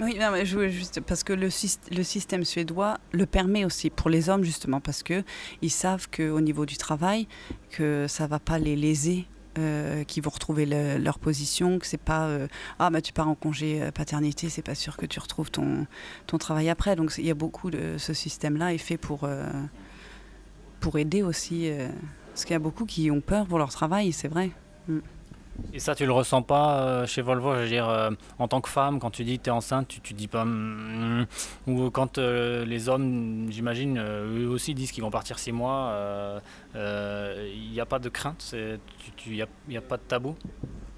[0.00, 4.44] oui, mais je, juste parce que le, système suédois le permet aussi pour les hommes
[4.44, 5.22] justement parce que
[5.62, 7.26] ils savent qu'au niveau du travail
[7.70, 9.26] que ça va pas les léser.
[9.56, 12.48] Euh, qui vont retrouver leur position, que c'est pas euh,
[12.80, 15.86] ah bah tu pars en congé euh, paternité, c'est pas sûr que tu retrouves ton,
[16.40, 16.96] travail après.
[16.96, 19.28] Donc il y a beaucoup de ce système-là est fait pour
[20.80, 21.70] pour aider aussi
[22.30, 24.50] parce qu'il y a beaucoup qui ont peur pour leur travail, c'est vrai.
[24.88, 24.98] Mm.
[25.72, 28.60] Et ça, tu le ressens pas euh, chez Volvo Je veux dire, euh, en tant
[28.60, 30.44] que femme, quand tu dis que tu es enceinte, tu, tu dis pas.
[30.44, 31.26] Mm,
[31.66, 31.72] mm.
[31.72, 36.40] ou quand euh, les hommes, j'imagine, eux aussi disent qu'ils vont partir six mois,
[36.74, 39.46] il n'y a pas de crainte Il n'y a,
[39.78, 40.36] a, pas de tabou?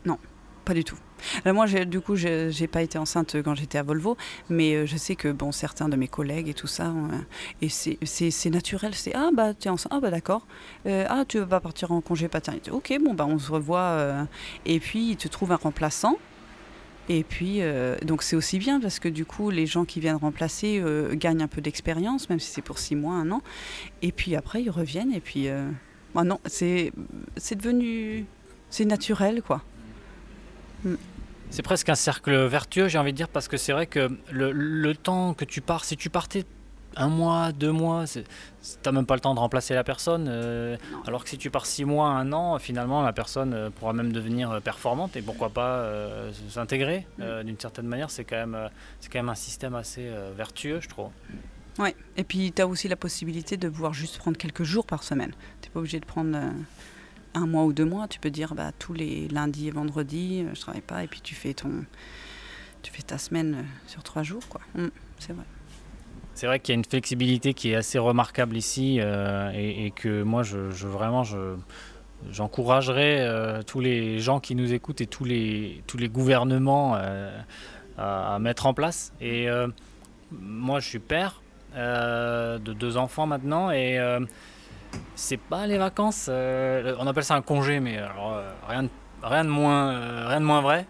[0.05, 0.19] Non,
[0.66, 0.98] pas du tout.
[1.46, 4.16] Euh, moi, du coup, je n'ai pas été enceinte quand j'étais à Volvo,
[4.50, 7.68] mais euh, je sais que bon, certains de mes collègues et tout ça, euh, et
[7.70, 8.94] c'est naturel.
[8.94, 10.46] C'est ah bah tu es enceinte, ah bah d'accord,
[10.87, 14.27] ah tu vas partir en congé paternité, ok bon bah on se revoit,
[14.64, 16.19] et puis ils te trouvent un remplaçant.
[17.08, 17.60] Et puis,
[18.04, 21.48] donc c'est aussi bien parce que du coup, les gens qui viennent remplacer gagnent un
[21.48, 23.42] peu d'expérience, même si c'est pour six mois, un an.
[24.02, 25.12] Et puis après, ils reviennent.
[25.12, 25.48] Et puis,
[26.14, 26.92] bah non, c'est
[27.54, 28.27] devenu,
[28.71, 29.62] c'est naturel, quoi.
[30.85, 30.94] Mm.
[31.50, 34.92] C'est presque un cercle vertueux, j'ai envie de dire, parce que c'est vrai que le,
[34.94, 36.44] temps que tu pars, si tu partais
[36.96, 38.04] un mois, deux mois,
[38.83, 40.29] t'as même pas le temps de remplacer la personne.
[41.06, 44.60] alors que si tu pars six mois, un an, finalement, la personne pourra même devenir
[44.60, 45.88] performante et pourquoi pas
[46.48, 47.44] s'intégrer mm.
[47.44, 48.10] d'une certaine manière.
[48.10, 48.68] C'est quand, même,
[49.10, 51.10] quand même un système assez vertueux, je trouve.
[51.79, 55.02] Ouais, et puis tu as aussi la possibilité de pouvoir juste prendre quelques jours par
[55.02, 55.33] semaine.
[55.60, 56.37] Tu n'es pas obligé de prendre
[57.37, 58.08] un mois ou deux mois.
[58.08, 61.34] Tu peux dire bah, tous les lundis et vendredis, je travaille pas, et puis tu
[61.34, 61.84] fais ton
[62.82, 64.60] tu fais ta semaine sur trois jours, quoi.
[64.76, 65.44] Mm, c'est vrai.
[66.34, 70.22] C'est vrai qu'il y a une flexibilité qui est assez remarquable ici euh, et, que
[70.22, 71.56] moi, je, vraiment, je,
[72.30, 77.37] j'encouragerais euh, tous les gens qui nous écoutent et tous les, tous les gouvernements euh,
[77.96, 79.12] à, mettre en place.
[79.20, 79.48] Et
[80.30, 81.40] moi, je suis père
[81.74, 83.98] de deux enfants maintenant et
[85.15, 86.29] c'est pas les vacances.
[86.29, 88.01] on appelle ça un congé, mais
[88.69, 88.88] rien,
[89.23, 90.87] rien, de moins, rien de moins vrai.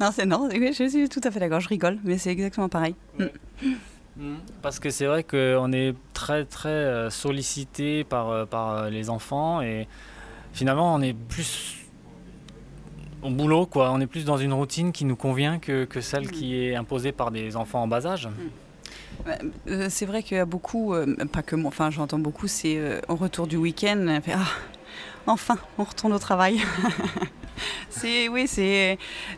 [0.00, 2.94] Non, c'est non, je suis tout à fait d'accord, je rigole, mais c'est exactement pareil.
[3.18, 3.24] Mm.
[4.18, 4.36] Mm.
[4.62, 9.10] Parce que c'est vrai qu'on est très très euh, sollicité par, euh, par euh, les
[9.10, 9.86] enfants et
[10.52, 11.76] finalement on est plus
[13.22, 13.90] au boulot, quoi.
[13.92, 16.30] On est plus dans une routine qui nous convient que, que celle mm.
[16.30, 18.28] qui est imposée par des enfants en bas âge.
[19.88, 20.94] C'est vrai qu'il y a beaucoup,
[21.32, 24.44] pas que moi, enfin j'entends beaucoup, c'est au retour du week-end, ah,
[25.26, 26.60] enfin, on retourne au travail.
[27.90, 28.48] c'est oui,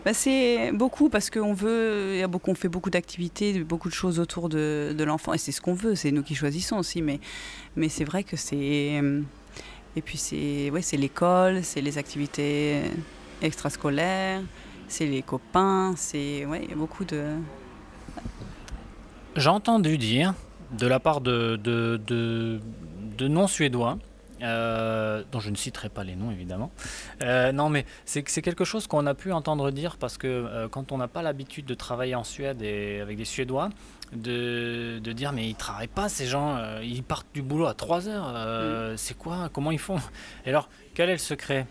[0.04, 3.94] bah, c'est beaucoup parce qu'on veut, y a beaucoup, on fait beaucoup d'activités, beaucoup de
[3.94, 5.94] choses autour de, l'enfant et c'est ce qu'on veut.
[5.94, 7.20] C'est nous qui choisissons aussi, mais
[7.76, 9.02] mais c'est vrai que c'est
[9.96, 12.82] et puis c'est ouais, c'est l'école, c'est les activités
[13.42, 14.42] extrascolaires,
[14.88, 17.24] c'est les copains, c'est ouais, y a beaucoup de.
[19.40, 20.34] J'ai entendu dire
[20.72, 22.60] de la part de, de, de,
[23.16, 23.96] de non-suédois
[24.42, 26.70] euh, dont je ne citerai pas les noms évidemment.
[27.22, 30.92] Euh, non, mais c'est quelque chose qu'on a pu entendre dire parce que euh, quand
[30.92, 33.70] on n'a pas l'habitude de travailler en Suède et avec des Suédois,
[34.12, 38.08] de, de dire mais ils travaillent pas ces gens, ils partent du boulot à 3
[38.08, 38.98] heures, mm.
[38.98, 40.00] c'est quoi, comment ils font?
[40.44, 41.66] Et alors, quel est le secret?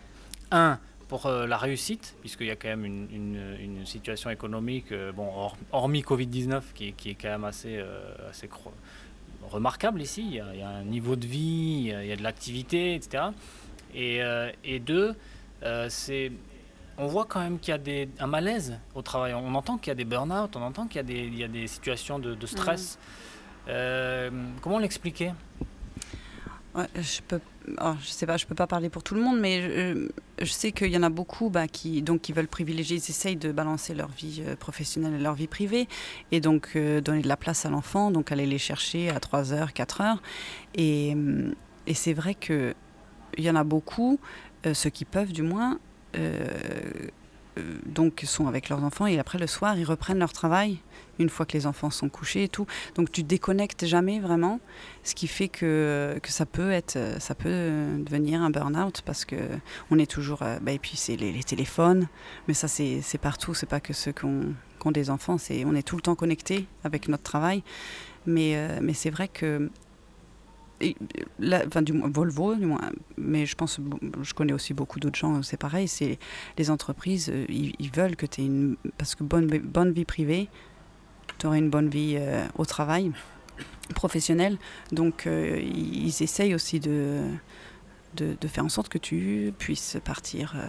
[0.50, 5.28] Un, pour la réussite, puisqu'il y a quand même une, une, situation économique, bon,
[5.72, 7.84] hormis Covid-19, qui, qui, est quand même assez,
[8.30, 8.48] assez
[9.50, 10.22] remarquable ici.
[10.24, 13.24] Il y, a, un niveau de vie, il y a, de l'activité, etc.
[13.94, 15.14] Et, euh, et deux,
[15.62, 16.32] euh, c'est
[16.98, 19.32] on voit quand même qu'il y a des, un malaise au travail.
[19.32, 21.44] On entend qu'il y a des burn-out, on entend qu'il y, a des, il y
[21.44, 22.98] a des situations de, stress.
[23.68, 24.30] Euh,
[24.60, 25.32] comment l'expliquer?
[26.76, 27.40] Je peux,
[27.80, 29.94] oh, je sais pas, je peux pas parler pour tout le monde, mais
[30.38, 33.36] je, sais qu'il y en a beaucoup bah, qui, donc, qui veulent privilégier, ils essayent
[33.36, 35.88] de balancer leur vie euh, professionnelle et leur vie privée,
[36.30, 39.52] et donc euh, donner de la place à l'enfant, donc aller les chercher à 3
[39.52, 40.22] heures, 4 heures.
[40.74, 41.16] Et,
[41.92, 42.74] c'est vrai qu'il
[43.38, 44.20] y en a beaucoup,
[44.64, 45.78] euh, ceux qui peuvent du moins,
[47.86, 50.78] donc sont avec leurs enfants, et après le soir, ils reprennent leur travail
[51.20, 52.66] une fois que les enfants sont couchés et tout.
[52.96, 54.58] Donc tu déconnectes jamais vraiment,
[55.04, 57.50] ce qui fait que, que ça peut être, ça peut
[57.98, 59.36] devenir un burn-out parce que
[59.90, 62.08] on est toujours, euh, bah, et puis c'est les, téléphones,
[62.48, 64.54] mais ça c'est partout, c'est pas que ceux qui ont,
[64.86, 67.62] des enfants, c'est on est tout le temps connecté avec notre travail,
[68.26, 69.70] mais euh, mais c'est vrai que
[71.66, 72.80] enfin, du moins Volvo, du moins,
[73.18, 73.78] mais je pense,
[74.22, 76.18] je connais aussi beaucoup d'autres gens, c'est pareil, c'est
[76.56, 80.06] les entreprises, euh, ils, ils, veulent que tu aies une, parce que bonne, bonne vie
[80.06, 80.48] privée,
[81.40, 83.10] tu aurais une bonne vie euh, au travail
[83.94, 84.58] professionnel.
[84.92, 87.22] Donc euh, ils essayent aussi de,
[88.14, 90.68] de, faire en sorte que tu puisses partir euh,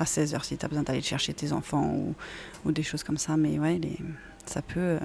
[0.00, 2.14] à 16h si tu as besoin d'aller chercher tes enfants ou,
[2.64, 3.36] ou, des choses comme ça.
[3.36, 3.78] Mais ouais,
[4.46, 4.98] ça, peut,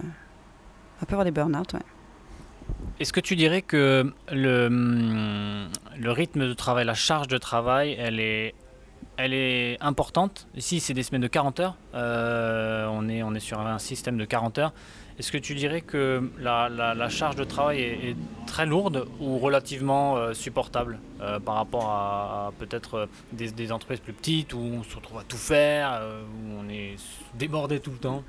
[0.99, 1.75] ça peut avoir des burn-out.
[2.99, 5.69] Est-ce que tu dirais que le, hum,
[5.99, 8.55] le rythme de travail, la charge de travail, elle est
[9.17, 10.47] elle est importante.
[10.55, 11.77] Ici, c'est des semaines de 40 heures.
[11.93, 14.73] Euh, on, est, on est sur un système de 40 heures.
[15.17, 20.33] Est-ce que tu dirais que la, charge de travail est, très lourde ou relativement euh,
[20.33, 25.23] supportable euh, par rapport à, peut-être des, entreprises plus petites où on se retrouve à
[25.23, 26.95] tout faire, où on est
[27.35, 28.23] débordé tout le temps?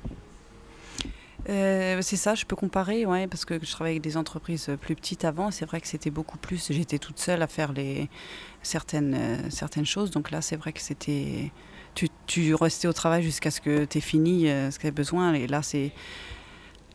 [1.47, 5.23] C'est ça, je peux comparer, ouais, parce que je travaillais avec des entreprises plus petites
[5.25, 5.51] avant.
[5.51, 6.71] C'est vrai que c'était beaucoup plus.
[6.71, 8.09] J'étais toute seule à faire les,
[8.67, 10.11] certaines, euh, certaines choses.
[10.11, 11.51] Donc là, c'est vrai que c'était.
[12.27, 14.91] Tu, restais au travail jusqu'à ce que tu aies fini euh, ce que tu as
[14.91, 15.33] besoin.
[15.33, 15.91] Et là, c'est.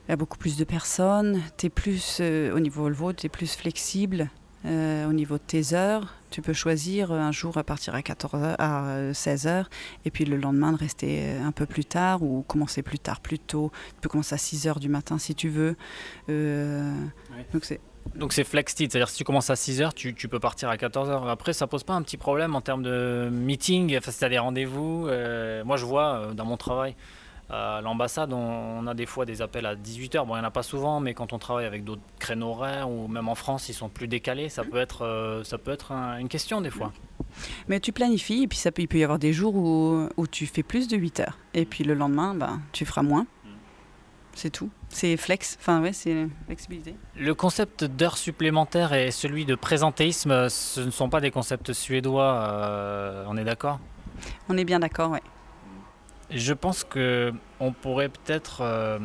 [0.07, 1.41] Il y a beaucoup plus de personnes.
[1.57, 4.31] Tu es plus, euh, au niveau Volvo, tu es plus flexible.
[4.65, 9.15] au niveau de tes heures, tu peux choisir un jour à partir à, 14 à
[9.15, 9.71] 16 heures
[10.05, 13.39] et puis le lendemain de rester un peu plus tard ou commencer plus tard, plus
[13.39, 13.71] tôt.
[13.95, 15.77] Tu peux commencer à 6 heures du matin si tu veux.
[16.29, 17.81] Donc c'est
[18.17, 21.29] donc c'est flexed, c'est-à-dire si tu commences à 6h, tu, tu, peux partir à 14h.
[21.29, 24.29] Après, ça pose pas un petit problème en termes de meeting, enfin, si tu as
[24.29, 25.07] des rendez-vous.
[25.09, 26.95] Euh, moi, je vois euh, dans mon travail,
[27.53, 30.27] À l'ambassade, on, a des fois des appels à 18h.
[30.27, 32.91] Bon, il n'y en a pas souvent, mais quand on travaille avec d'autres créneaux horaires,
[32.91, 35.93] ou même en France, ils sont plus décalés, ça peut être, euh, ça peut être
[35.93, 36.93] une question des fois.
[37.69, 40.27] Mais tu planifies, et puis ça peut, il peut y avoir des jours où, où
[40.27, 41.39] tu fais plus de 8 heures.
[41.53, 43.27] Et puis le lendemain, ben, tu feras moins.
[44.35, 44.71] C'est tout.
[44.89, 45.59] C'est flex.
[45.61, 46.95] Enfin, ouais, c'est flexibilité.
[47.17, 52.35] Le concept d'heure supplémentaire et celui de présentéisme, ce ne sont pas des concepts suédois.
[52.35, 53.79] Euh, on est d'accord?
[54.49, 55.19] On est bien d'accord, oui.
[56.35, 58.99] Je pense que on pourrait peut-être euh,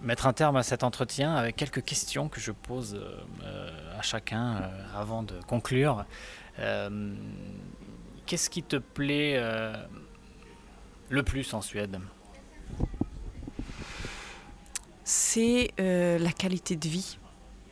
[0.00, 2.98] mettre un terme à cet entretien avec quelques questions que je pose
[3.42, 6.04] euh, à chacun avant de conclure.
[8.26, 9.40] Qu'est-ce qui te plaît
[11.08, 11.98] le plus en Suède?
[15.04, 17.18] C'est euh, la qualité de vie,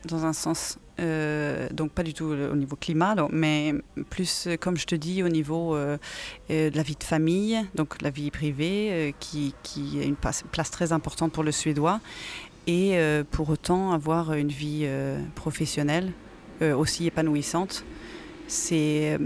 [0.05, 0.77] dans un sens.
[1.01, 3.73] Euh, donc pas du tout au niveau climat, mais
[4.09, 8.09] plus, euh, comme je te dis, au niveau de la vie de famille, donc la
[8.09, 11.99] vie privée, qui, qui a une place, très importante pour le Suédois,
[12.67, 12.95] et
[13.31, 14.87] pour autant avoir une vie
[15.35, 16.11] professionnelle
[16.61, 17.83] aussi épanouissante.
[18.47, 19.17] C'est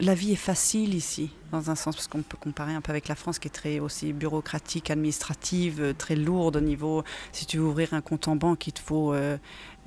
[0.00, 3.08] la vie est facile ici, dans un sens, parce qu'on peut comparer un peu avec
[3.08, 7.02] la France, qui est très aussi bureaucratique, administrative, euh, très lourde au niveau.
[7.32, 9.36] Si tu veux ouvrir un compte en banque, il te faut euh,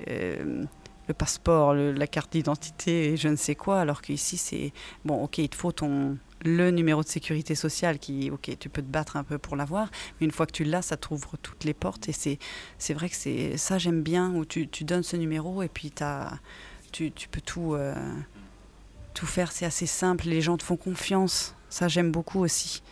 [0.08, 0.64] euh,
[1.08, 4.72] le passeport, la carte d'identité je ne sais quoi, alors qu'ici, c'est
[5.04, 8.82] bon, ok, il te faut ton le numéro de sécurité sociale qui, ok, tu peux
[8.82, 11.62] te battre un peu pour l'avoir, mais une fois que tu l'as, ça t'ouvre toutes
[11.62, 12.40] les portes et c'est,
[12.78, 15.92] c'est vrai que c'est ça j'aime bien où tu, donnes ce numéro et puis
[16.90, 17.76] tu peux tout
[19.12, 20.28] tout faire, c'est assez simple.
[20.28, 21.54] Les gens te font confiance.
[21.68, 22.82] Ça, j'aime beaucoup aussi.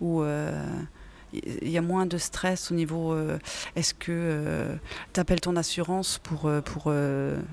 [0.00, 0.78] Où il euh,
[1.62, 3.38] y a moins de stress au niveau euh,
[3.76, 4.76] est-ce que euh,
[5.12, 6.92] tu appelles ton assurance pour, pour,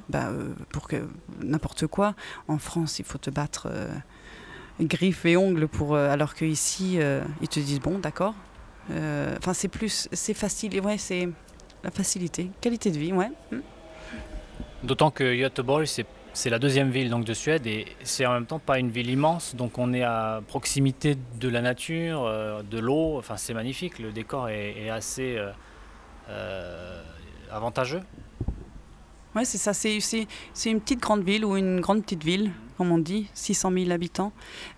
[0.09, 0.31] bah,
[0.71, 1.07] pour que
[1.41, 2.15] n'importe quoi?
[2.47, 3.69] En France, il faut te battre
[4.79, 6.99] griffes et ongles pour, alors qu'ici,
[7.41, 8.33] ils te disent bon, d'accord.
[8.89, 10.79] Enfin, c'est plus, c'est facile.
[10.81, 11.29] Ouais, c'est
[11.83, 13.31] la facilité, qualité de vie, ouais.
[13.51, 13.61] Hmm.
[14.83, 18.45] D'autant que Göteborg, c'est c'est la deuxième ville donc, de Suède et c'est en même
[18.45, 22.79] temps pas une ville immense, donc on est à proximité de la nature, euh, de
[22.79, 25.51] l'eau, enfin c'est magnifique, le décor est, assez euh,
[26.29, 27.01] euh,
[27.51, 28.01] avantageux.
[29.35, 29.97] Oui, c'est ça, c'est,
[30.65, 34.33] une petite grande ville ou une grande petite ville, comme on dit, 600 000 habitants.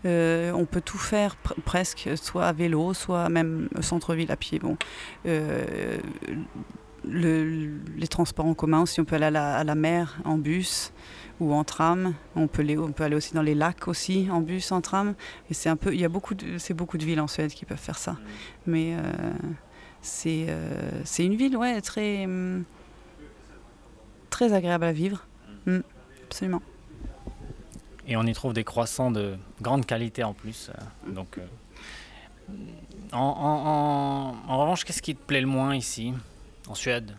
[0.06, 1.36] on peut tout faire
[1.66, 4.60] presque, soit à vélo, soit même au centre-ville à pied.
[4.60, 4.78] Bon,
[7.06, 10.93] les transports en commun, si on peut aller à la mer en bus
[11.44, 12.14] ou en tram.
[12.36, 15.14] On peut, aller, on peut aller aussi dans les lacs aussi, en bus, en tram.
[15.50, 17.52] Et c'est un peu, il y a beaucoup de, c'est beaucoup de villes en Suède
[17.52, 18.18] qui peuvent faire ça.
[18.66, 19.02] Mais euh,
[20.02, 22.28] c'est, euh, c'est une ville, ouais, très,
[24.30, 25.26] très agréable à vivre.
[25.66, 25.80] Mm,
[26.26, 26.62] absolument.
[28.08, 30.70] Et on y trouve des croissants de grande qualité en plus.
[30.70, 31.40] Euh, donc,
[33.12, 36.14] en, en, en revanche, qu'est-ce qui te plaît le moins ici,
[36.68, 37.16] en Suède,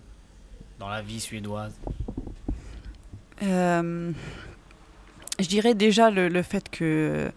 [0.79, 1.75] dans la vie suédoise?
[3.45, 4.12] Euh,
[5.38, 7.30] je dirais déjà le, fait que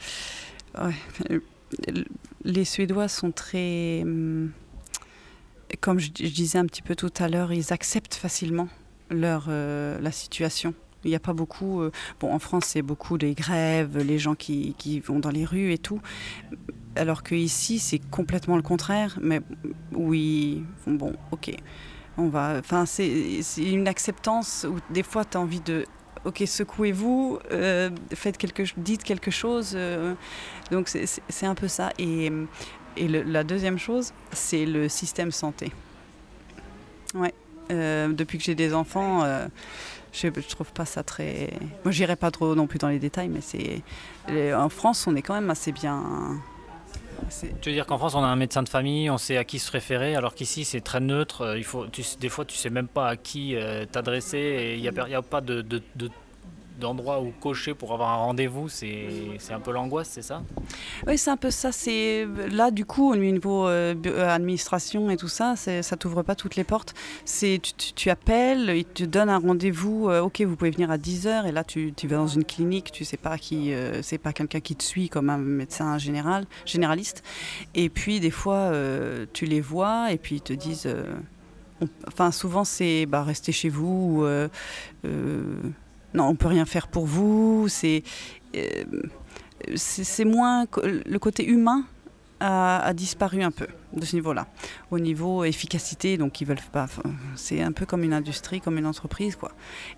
[2.43, 4.51] les Suédois sont très, hum,
[5.82, 8.70] comme je, disais un petit peu tout à l'heure, ils acceptent facilement
[9.10, 10.74] leur, euh, la situation.
[11.03, 11.82] Il n'y a pas beaucoup.
[11.82, 15.45] Euh, bon, en France, c'est beaucoup des grèves, les gens qui, qui, vont dans les
[15.45, 16.01] rues et tout.
[16.95, 19.18] Alors qu'ici, c'est complètement le contraire.
[19.22, 19.41] Mais
[19.93, 21.55] oui, bon, ok.
[22.18, 22.55] On va.
[22.58, 25.86] Enfin, c'est une acceptance où des fois, tu as envie de
[26.26, 29.74] ok, secouez-vous, euh, faites quelque, dites quelque chose.
[29.76, 30.13] Euh,
[30.72, 31.91] donc c'est un peu ça.
[31.99, 32.32] Et,
[32.99, 35.72] la deuxième chose, c'est le système santé.
[37.13, 37.34] Ouais.
[37.70, 39.24] Euh, depuis que j'ai des enfants,
[40.13, 41.51] je, je, trouve pas ça très.
[41.84, 43.84] Moi, j'irai pas trop non plus dans les détails, mais c'est
[44.53, 46.41] en France, on est quand même assez bien.
[47.61, 49.59] Tu veux dire qu'en France, on a un médecin de famille, on sait à qui
[49.59, 51.55] se référer, alors qu'ici, c'est très neutre.
[51.57, 51.86] Il faut,
[52.20, 53.55] des fois, tu sais même pas à qui
[53.91, 55.61] t'adresser et il n'y a, pas de
[56.78, 60.44] d'endroits où cocher pour avoir un rendez-vous, c'est un peu l'angoisse, c'est ça?
[61.06, 61.72] Oui, c'est un peu ça.
[61.72, 66.36] C'est là du coup au niveau euh, euh, administration et tout ça, ça t'ouvre pas
[66.36, 66.94] toutes les portes.
[67.26, 70.10] Tu, tu, appelles, ils te donnent un rendez-vous.
[70.10, 72.92] Euh, ok, vous pouvez venir à 10 h et là tu, vas dans une clinique,
[72.92, 77.24] tu sais pas qui, c'est pas quelqu'un qui te suit comme un médecin général, généraliste.
[77.76, 78.72] Et puis des fois
[79.34, 80.88] tu les vois et puis ils te disent.
[82.08, 84.26] enfin, souvent, c'est bah, rester chez vous
[86.18, 87.68] non, on peut rien faire pour vous.
[87.70, 88.03] C'est
[88.55, 88.84] euh,
[89.76, 91.84] c'est moins le côté humain
[92.39, 94.45] a, disparu un peu de ce niveau-là.
[94.91, 96.86] Au niveau efficacité, donc ils veulent pas.
[97.36, 99.51] C'est un peu comme une industrie, comme une entreprise, quoi.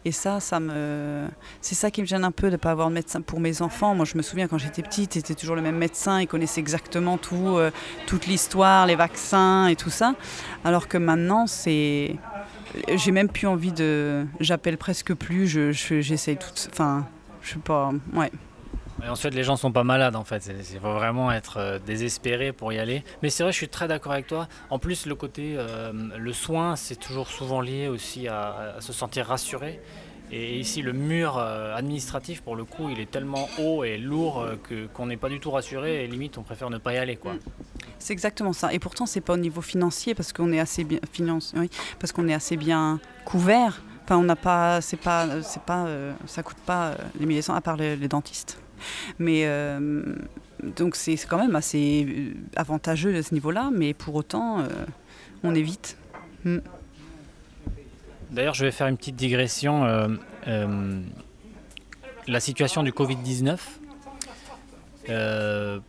[0.05, 1.27] Et ça, ça me,
[1.61, 3.95] c'est ça qui me gêne un peu de pas avoir de médecin pour mes enfants.
[3.95, 7.17] Moi, je me souviens quand j'étais petite, c'était toujours le même médecin, il connaissait exactement
[7.17, 7.71] tout, euh,
[8.07, 10.15] toute l'histoire, les vaccins et tout ça.
[10.63, 12.15] Alors que maintenant, c'est,
[12.95, 17.07] j'ai même plus envie de, j'appelle presque plus, je, j'essaye tout, enfin,
[17.41, 18.31] je sais pas, ouais.
[19.03, 20.51] Et ensuite, les gens sont pas malades en fait.
[20.73, 23.03] Il faut vraiment être euh, désespéré pour y aller.
[23.23, 24.47] Mais c'est vrai, je suis très d'accord avec toi.
[24.69, 29.27] En plus, le côté, euh, le soin, c'est toujours souvent lié aussi à, se sentir
[29.27, 29.79] rassuré.
[30.31, 34.45] Et ici, le mur euh, administratif, pour le coup, il est tellement haut et lourd
[34.63, 37.15] que qu'on n'est pas du tout rassuré et limite, on préfère ne pas y aller,
[37.15, 37.33] quoi.
[37.33, 37.39] Mm.
[37.97, 38.73] C'est exactement ça.
[38.73, 40.99] Et pourtant, c'est pas au niveau financier parce qu'on est assez bien,
[41.99, 43.81] parce qu'on est assez bien couvert.
[44.05, 45.87] Enfin, on n'a pas, c'est pas, c'est pas,
[46.25, 48.57] ça coûte pas les milliers à part les dentistes.
[49.17, 50.15] Mais euh,
[50.63, 54.67] donc c'est quand même assez euh, avantageux à ce niveau-là, mais pour autant, euh,
[55.43, 55.97] on évite.
[58.31, 59.85] D'ailleurs, je vais faire une petite digression.
[62.27, 63.57] la situation du Covid-19,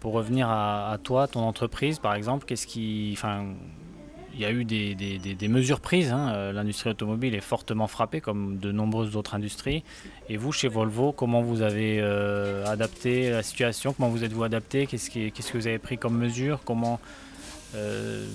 [0.01, 3.17] pour revenir à, toi, ton entreprise, par exemple, qu'est-ce qui,
[4.35, 6.13] il y a eu des, mesures prises.
[6.13, 6.33] Hein.
[6.33, 9.83] Euh, l'industrie automobile est fortement frappée, comme de nombreuses autres industries.
[10.29, 13.93] Et vous, chez Volvo, comment vous avez euh, adapté la situation?
[13.93, 14.87] Comment vous êtes-vous adapté?
[14.87, 17.01] Qu'est-ce, que vous avez pris comme mesures Comment
[17.75, 18.27] euh,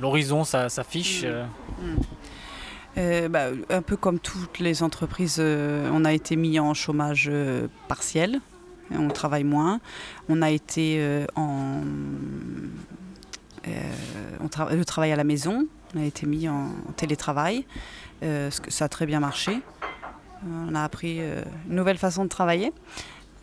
[0.00, 3.00] l'horizon s'affiche mmh.
[3.00, 3.28] mmh.
[3.28, 7.30] bah, Un peu comme toutes les entreprises, on a été mis en chômage
[7.88, 8.40] partiel.
[8.90, 9.80] On travaille moins.
[10.28, 11.80] On a été en
[13.68, 17.64] euh, le travail à la maison on a été mis en, télétravail.
[18.24, 19.52] Euh, ça a très bien marché.
[19.52, 22.72] Euh, on a appris une nouvelle façon de travailler.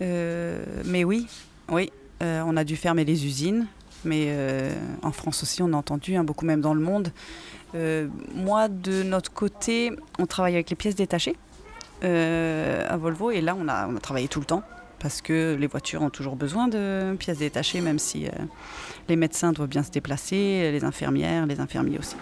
[0.01, 1.27] mais oui,
[1.69, 3.67] oui, on a dû fermer les usines.
[4.03, 4.35] Mais
[5.03, 7.11] en France aussi, on a entendu, hein, beaucoup même dans le monde.
[8.35, 11.37] moi, de notre côté, on travaille avec les pièces détachées
[12.01, 13.31] à Volvo.
[13.31, 14.63] Et là, on a, travaillé tout le temps
[15.01, 18.31] parce que les voitures ont toujours besoin de pièces détachées, même si euh,
[19.09, 22.15] les médecins doivent bien se déplacer, les infirmières, les infirmiers aussi.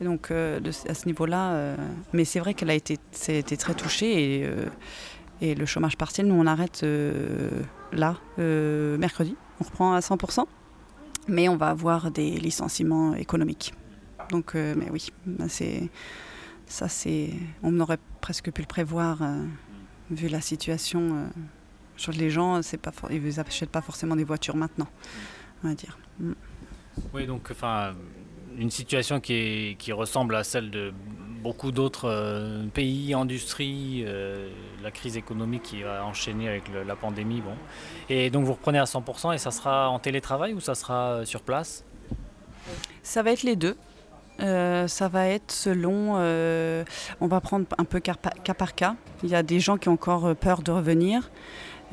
[0.00, 1.76] donc euh, à ce niveau-là, euh,
[2.12, 2.98] mais c'est vrai qu'elle a été,
[3.28, 4.48] été, très touchée et,
[5.40, 6.86] et, le chômage partiel, nous on arrête
[7.92, 10.46] là, mercredi, on reprend à 100%,
[11.28, 13.74] mais on va avoir des licenciements économiques.
[14.30, 15.12] Donc, mais oui,
[15.48, 15.90] c'est
[16.66, 17.30] ça, c'est,
[17.62, 19.18] on aurait presque pu le prévoir
[20.10, 21.30] vu la situation
[22.12, 24.88] les gens, c'est pas, ils n'achètent pas forcément des voitures maintenant,
[25.62, 25.98] on va dire.
[26.18, 26.32] Mm.
[27.12, 27.94] Oui, donc enfin,
[28.58, 30.92] une situation qui, ressemble à celle de
[31.42, 34.48] beaucoup d'autres euh, pays, industries, euh,
[34.82, 37.42] la crise économique qui va enchaîner avec la pandémie.
[37.42, 37.54] Bon.
[38.08, 41.24] Et donc vous reprenez à 100% et ça sera en télétravail ou ça sera euh,
[41.24, 41.84] sur place?
[43.02, 43.76] Ça va être les deux.
[44.38, 46.14] ça va être selon,
[47.20, 48.96] on va prendre un peu cas par cas.
[49.22, 51.30] Il y a des gens qui ont encore peur de revenir.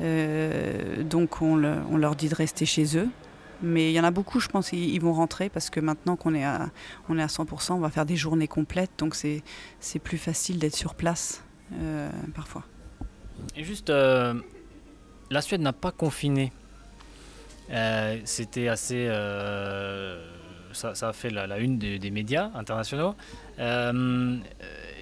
[0.00, 3.08] Donc on, leur dit de rester chez eux.
[3.62, 6.34] Mais il y en a beaucoup, je pense, ils vont rentrer parce que maintenant qu'on
[6.34, 6.70] est à,
[7.08, 8.90] on est à 100%, on va faire des journées complètes.
[8.98, 9.42] Donc c'est,
[10.02, 11.44] plus facile d'être sur place
[11.74, 12.64] euh, parfois.
[13.56, 14.34] Et juste, euh,
[15.30, 16.52] la Suède n'a pas confiné.
[18.24, 19.06] c'était assez.
[20.72, 23.14] Ça, a fait la, une des, médias internationaux.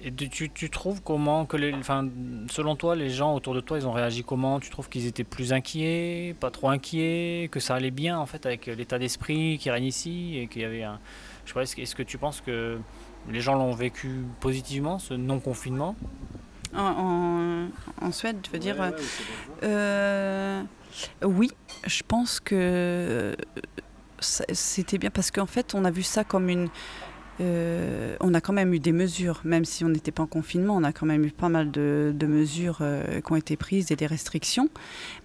[0.03, 2.07] Et tu, tu, trouves comment que les, enfin,
[2.49, 4.59] selon toi, les gens autour de toi, ils ont réagi comment?
[4.59, 8.45] Tu trouves qu'ils étaient plus inquiets, pas trop inquiets, que ça allait bien en fait
[8.45, 10.99] avec l'état d'esprit qui règne ici et qu'il y avait un,
[11.45, 12.79] je sais est-ce que tu penses que
[13.29, 15.95] les gens l'ont vécu positivement ce non confinement
[16.75, 17.67] en,
[18.01, 18.77] en, Suède, tu veux dire
[19.63, 20.63] euh,
[21.21, 21.51] Oui,
[21.85, 23.35] je pense que
[24.21, 26.69] c'était bien parce qu'en fait, on a vu ça comme une
[27.41, 30.75] euh, on a quand même eu des mesures, même si on n'était pas en confinement,
[30.75, 33.95] on a quand même eu pas mal de, mesures euh, qui ont été prises et
[33.95, 34.69] des restrictions,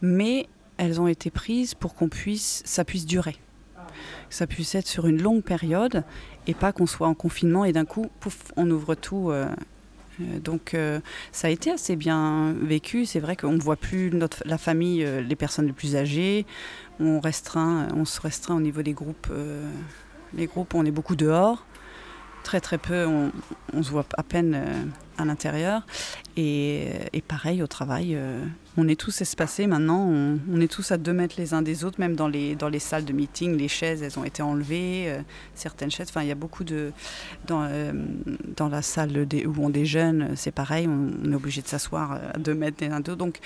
[0.00, 0.48] mais
[0.78, 3.36] elles ont été prises pour qu'on puisse, ça puisse durer,
[4.30, 6.04] ça puisse être sur une longue période
[6.46, 9.30] et pas qu'on soit en confinement et d'un coup, pouf, on ouvre tout.
[9.30, 9.46] Euh,
[10.42, 10.74] donc
[11.30, 13.04] ça a été assez bien vécu.
[13.04, 16.46] C'est vrai qu'on ne voit plus notre, la famille, les personnes les plus âgées.
[17.00, 19.30] On, restreint, on se restreint au niveau des groupes.
[20.32, 21.66] les groupes, on est beaucoup dehors
[22.47, 23.07] très très peu,
[23.74, 24.84] on, se voit à peine euh,
[25.18, 25.84] à l'intérieur.
[26.36, 26.92] Et,
[27.26, 28.40] pareil au travail, euh,
[28.76, 31.99] on est tous espacés maintenant, on, est tous à deux mètres les uns des autres,
[31.99, 35.22] même dans les, dans les salles de meeting, les chaises, elles ont été enlevées, euh,
[35.55, 36.92] certaines chaises, enfin il y a beaucoup de...
[37.49, 37.68] Dans,
[38.70, 42.55] la salle des, où on déjeune, c'est pareil, on, est obligé de s'asseoir à deux
[42.55, 43.18] mètres les uns des autres.
[43.18, 43.40] Donc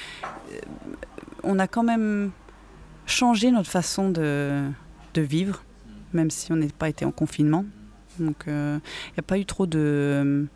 [1.43, 2.33] on a quand même
[3.07, 4.63] changé notre façon de,
[5.15, 5.65] de vivre,
[6.13, 7.65] même si on n'a pas été en confinement.
[8.21, 10.47] Donc il n'y a pas eu trop de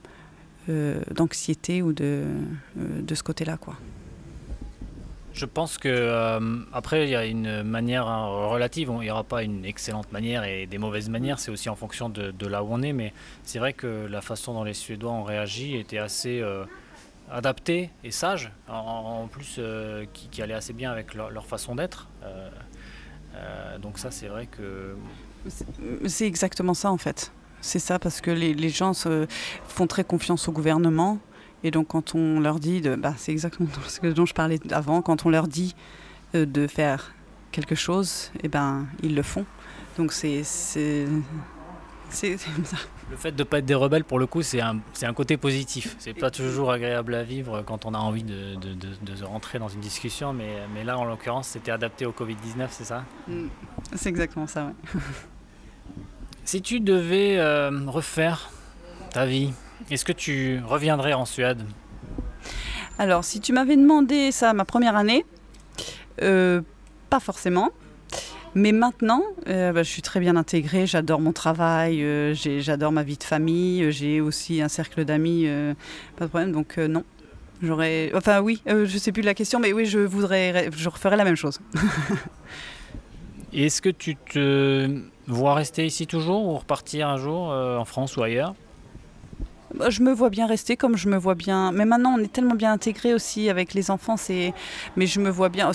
[1.10, 2.24] d'anxiété ou de,
[2.76, 3.58] de ce côté-là.
[3.58, 3.76] quoi.
[5.34, 9.24] Je pense que euh, après il y a une manière hein, relative, il n'y aura
[9.24, 12.68] pas une excellente manière et des mauvaises manières, c'est aussi en fonction de, là où
[12.70, 13.12] on est, mais
[13.42, 16.64] c'est vrai que la façon dont les Suédois ont réagi était assez euh,
[17.32, 22.06] adaptée et sage, en, plus euh, qui, allait assez bien avec leur, façon d'être.
[23.82, 24.94] donc ça c'est vrai que...
[26.06, 27.32] C'est exactement ça en fait.
[27.64, 29.26] C'est ça parce que les, les gens se
[29.66, 31.18] font très confiance au gouvernement.
[31.62, 35.00] Et donc quand on leur dit, de, bah, c'est exactement ce dont je parlais avant,
[35.00, 35.74] quand on leur dit
[36.34, 37.14] euh, de faire
[37.52, 39.46] quelque chose, et eh ben ils le font.
[39.96, 41.06] Donc c'est c'est
[42.10, 42.26] ça.
[43.10, 45.36] Le fait de ne pas être des rebelles, pour le coup, c'est un, un, côté
[45.36, 45.96] positif.
[45.98, 49.68] C'est pas toujours agréable à vivre quand on a envie de, de, de, rentrer dans
[49.68, 53.04] une discussion, mais, mais là, en l'occurrence, c'était adapté au Covid-19, c'est ça?
[53.28, 53.46] Mm.
[53.94, 55.00] C'est exactement ça, oui.
[56.44, 58.50] si tu devais euh, refaire
[59.12, 59.52] ta vie,
[59.90, 61.62] est-ce que tu reviendrais en Suède?
[62.98, 65.24] Alors, si tu m'avais demandé ça ma première année,
[66.22, 66.60] euh,
[67.10, 67.70] pas forcément.
[68.56, 73.16] Mais maintenant, euh, bah, je suis très bien intégrée, j'adore mon travail, j'adore ma vie
[73.16, 75.48] de famille, j'ai aussi un cercle d'amis,
[76.16, 77.02] pas de problème, donc non.
[77.62, 81.24] J'aurais, enfin oui, je sais plus la question, mais oui, je voudrais, je referais la
[81.24, 81.58] même chose.
[83.54, 88.22] Est-ce que tu te vois rester ici toujours ou repartir un jour en France ou
[88.22, 88.54] ailleurs?
[89.74, 91.72] Bah, je me vois bien rester comme je me vois bien.
[91.72, 94.16] Mais maintenant, on est tellement bien intégré aussi avec les enfants.
[94.16, 94.54] C'est...
[94.96, 95.72] Mais je me vois bien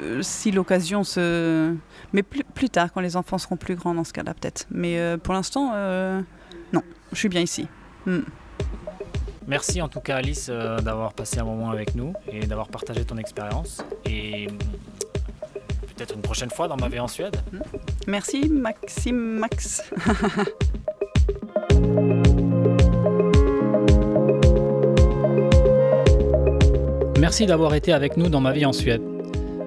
[0.00, 1.74] euh, si l'occasion se.
[2.14, 4.66] Mais plus, plus, tard, quand les enfants seront plus grands, dans ce cas-là, peut-être.
[4.70, 6.22] Mais euh, pour l'instant, euh,
[6.72, 7.68] non, je suis bien ici.
[8.06, 8.20] Hmm.
[9.46, 13.18] Merci en tout cas, Alice, d'avoir passé un moment avec nous et d'avoir partagé ton
[13.18, 13.84] expérience.
[14.06, 14.46] Et
[15.92, 17.36] peut-être une prochaine fois dans ma vie en Suède.
[18.06, 19.82] Merci, Maxime Max.
[27.18, 29.00] Merci d'avoir été avec nous dans Ma vie en Suède.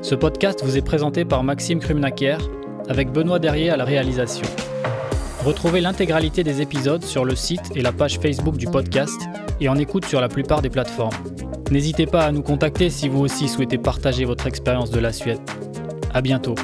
[0.02, 2.38] Ce podcast vous est présenté par Maxime Krumnaker
[2.90, 4.46] avec Benoît Derrier à la réalisation.
[5.46, 9.22] Retrouvez l'intégralité des épisodes sur le site et la page Facebook du podcast
[9.62, 11.16] et en écoute sur la plupart des plateformes.
[11.72, 15.40] N'hésitez pas à nous contacter si vous aussi souhaitez partager votre expérience de la Suède.
[16.16, 16.56] À bientôt.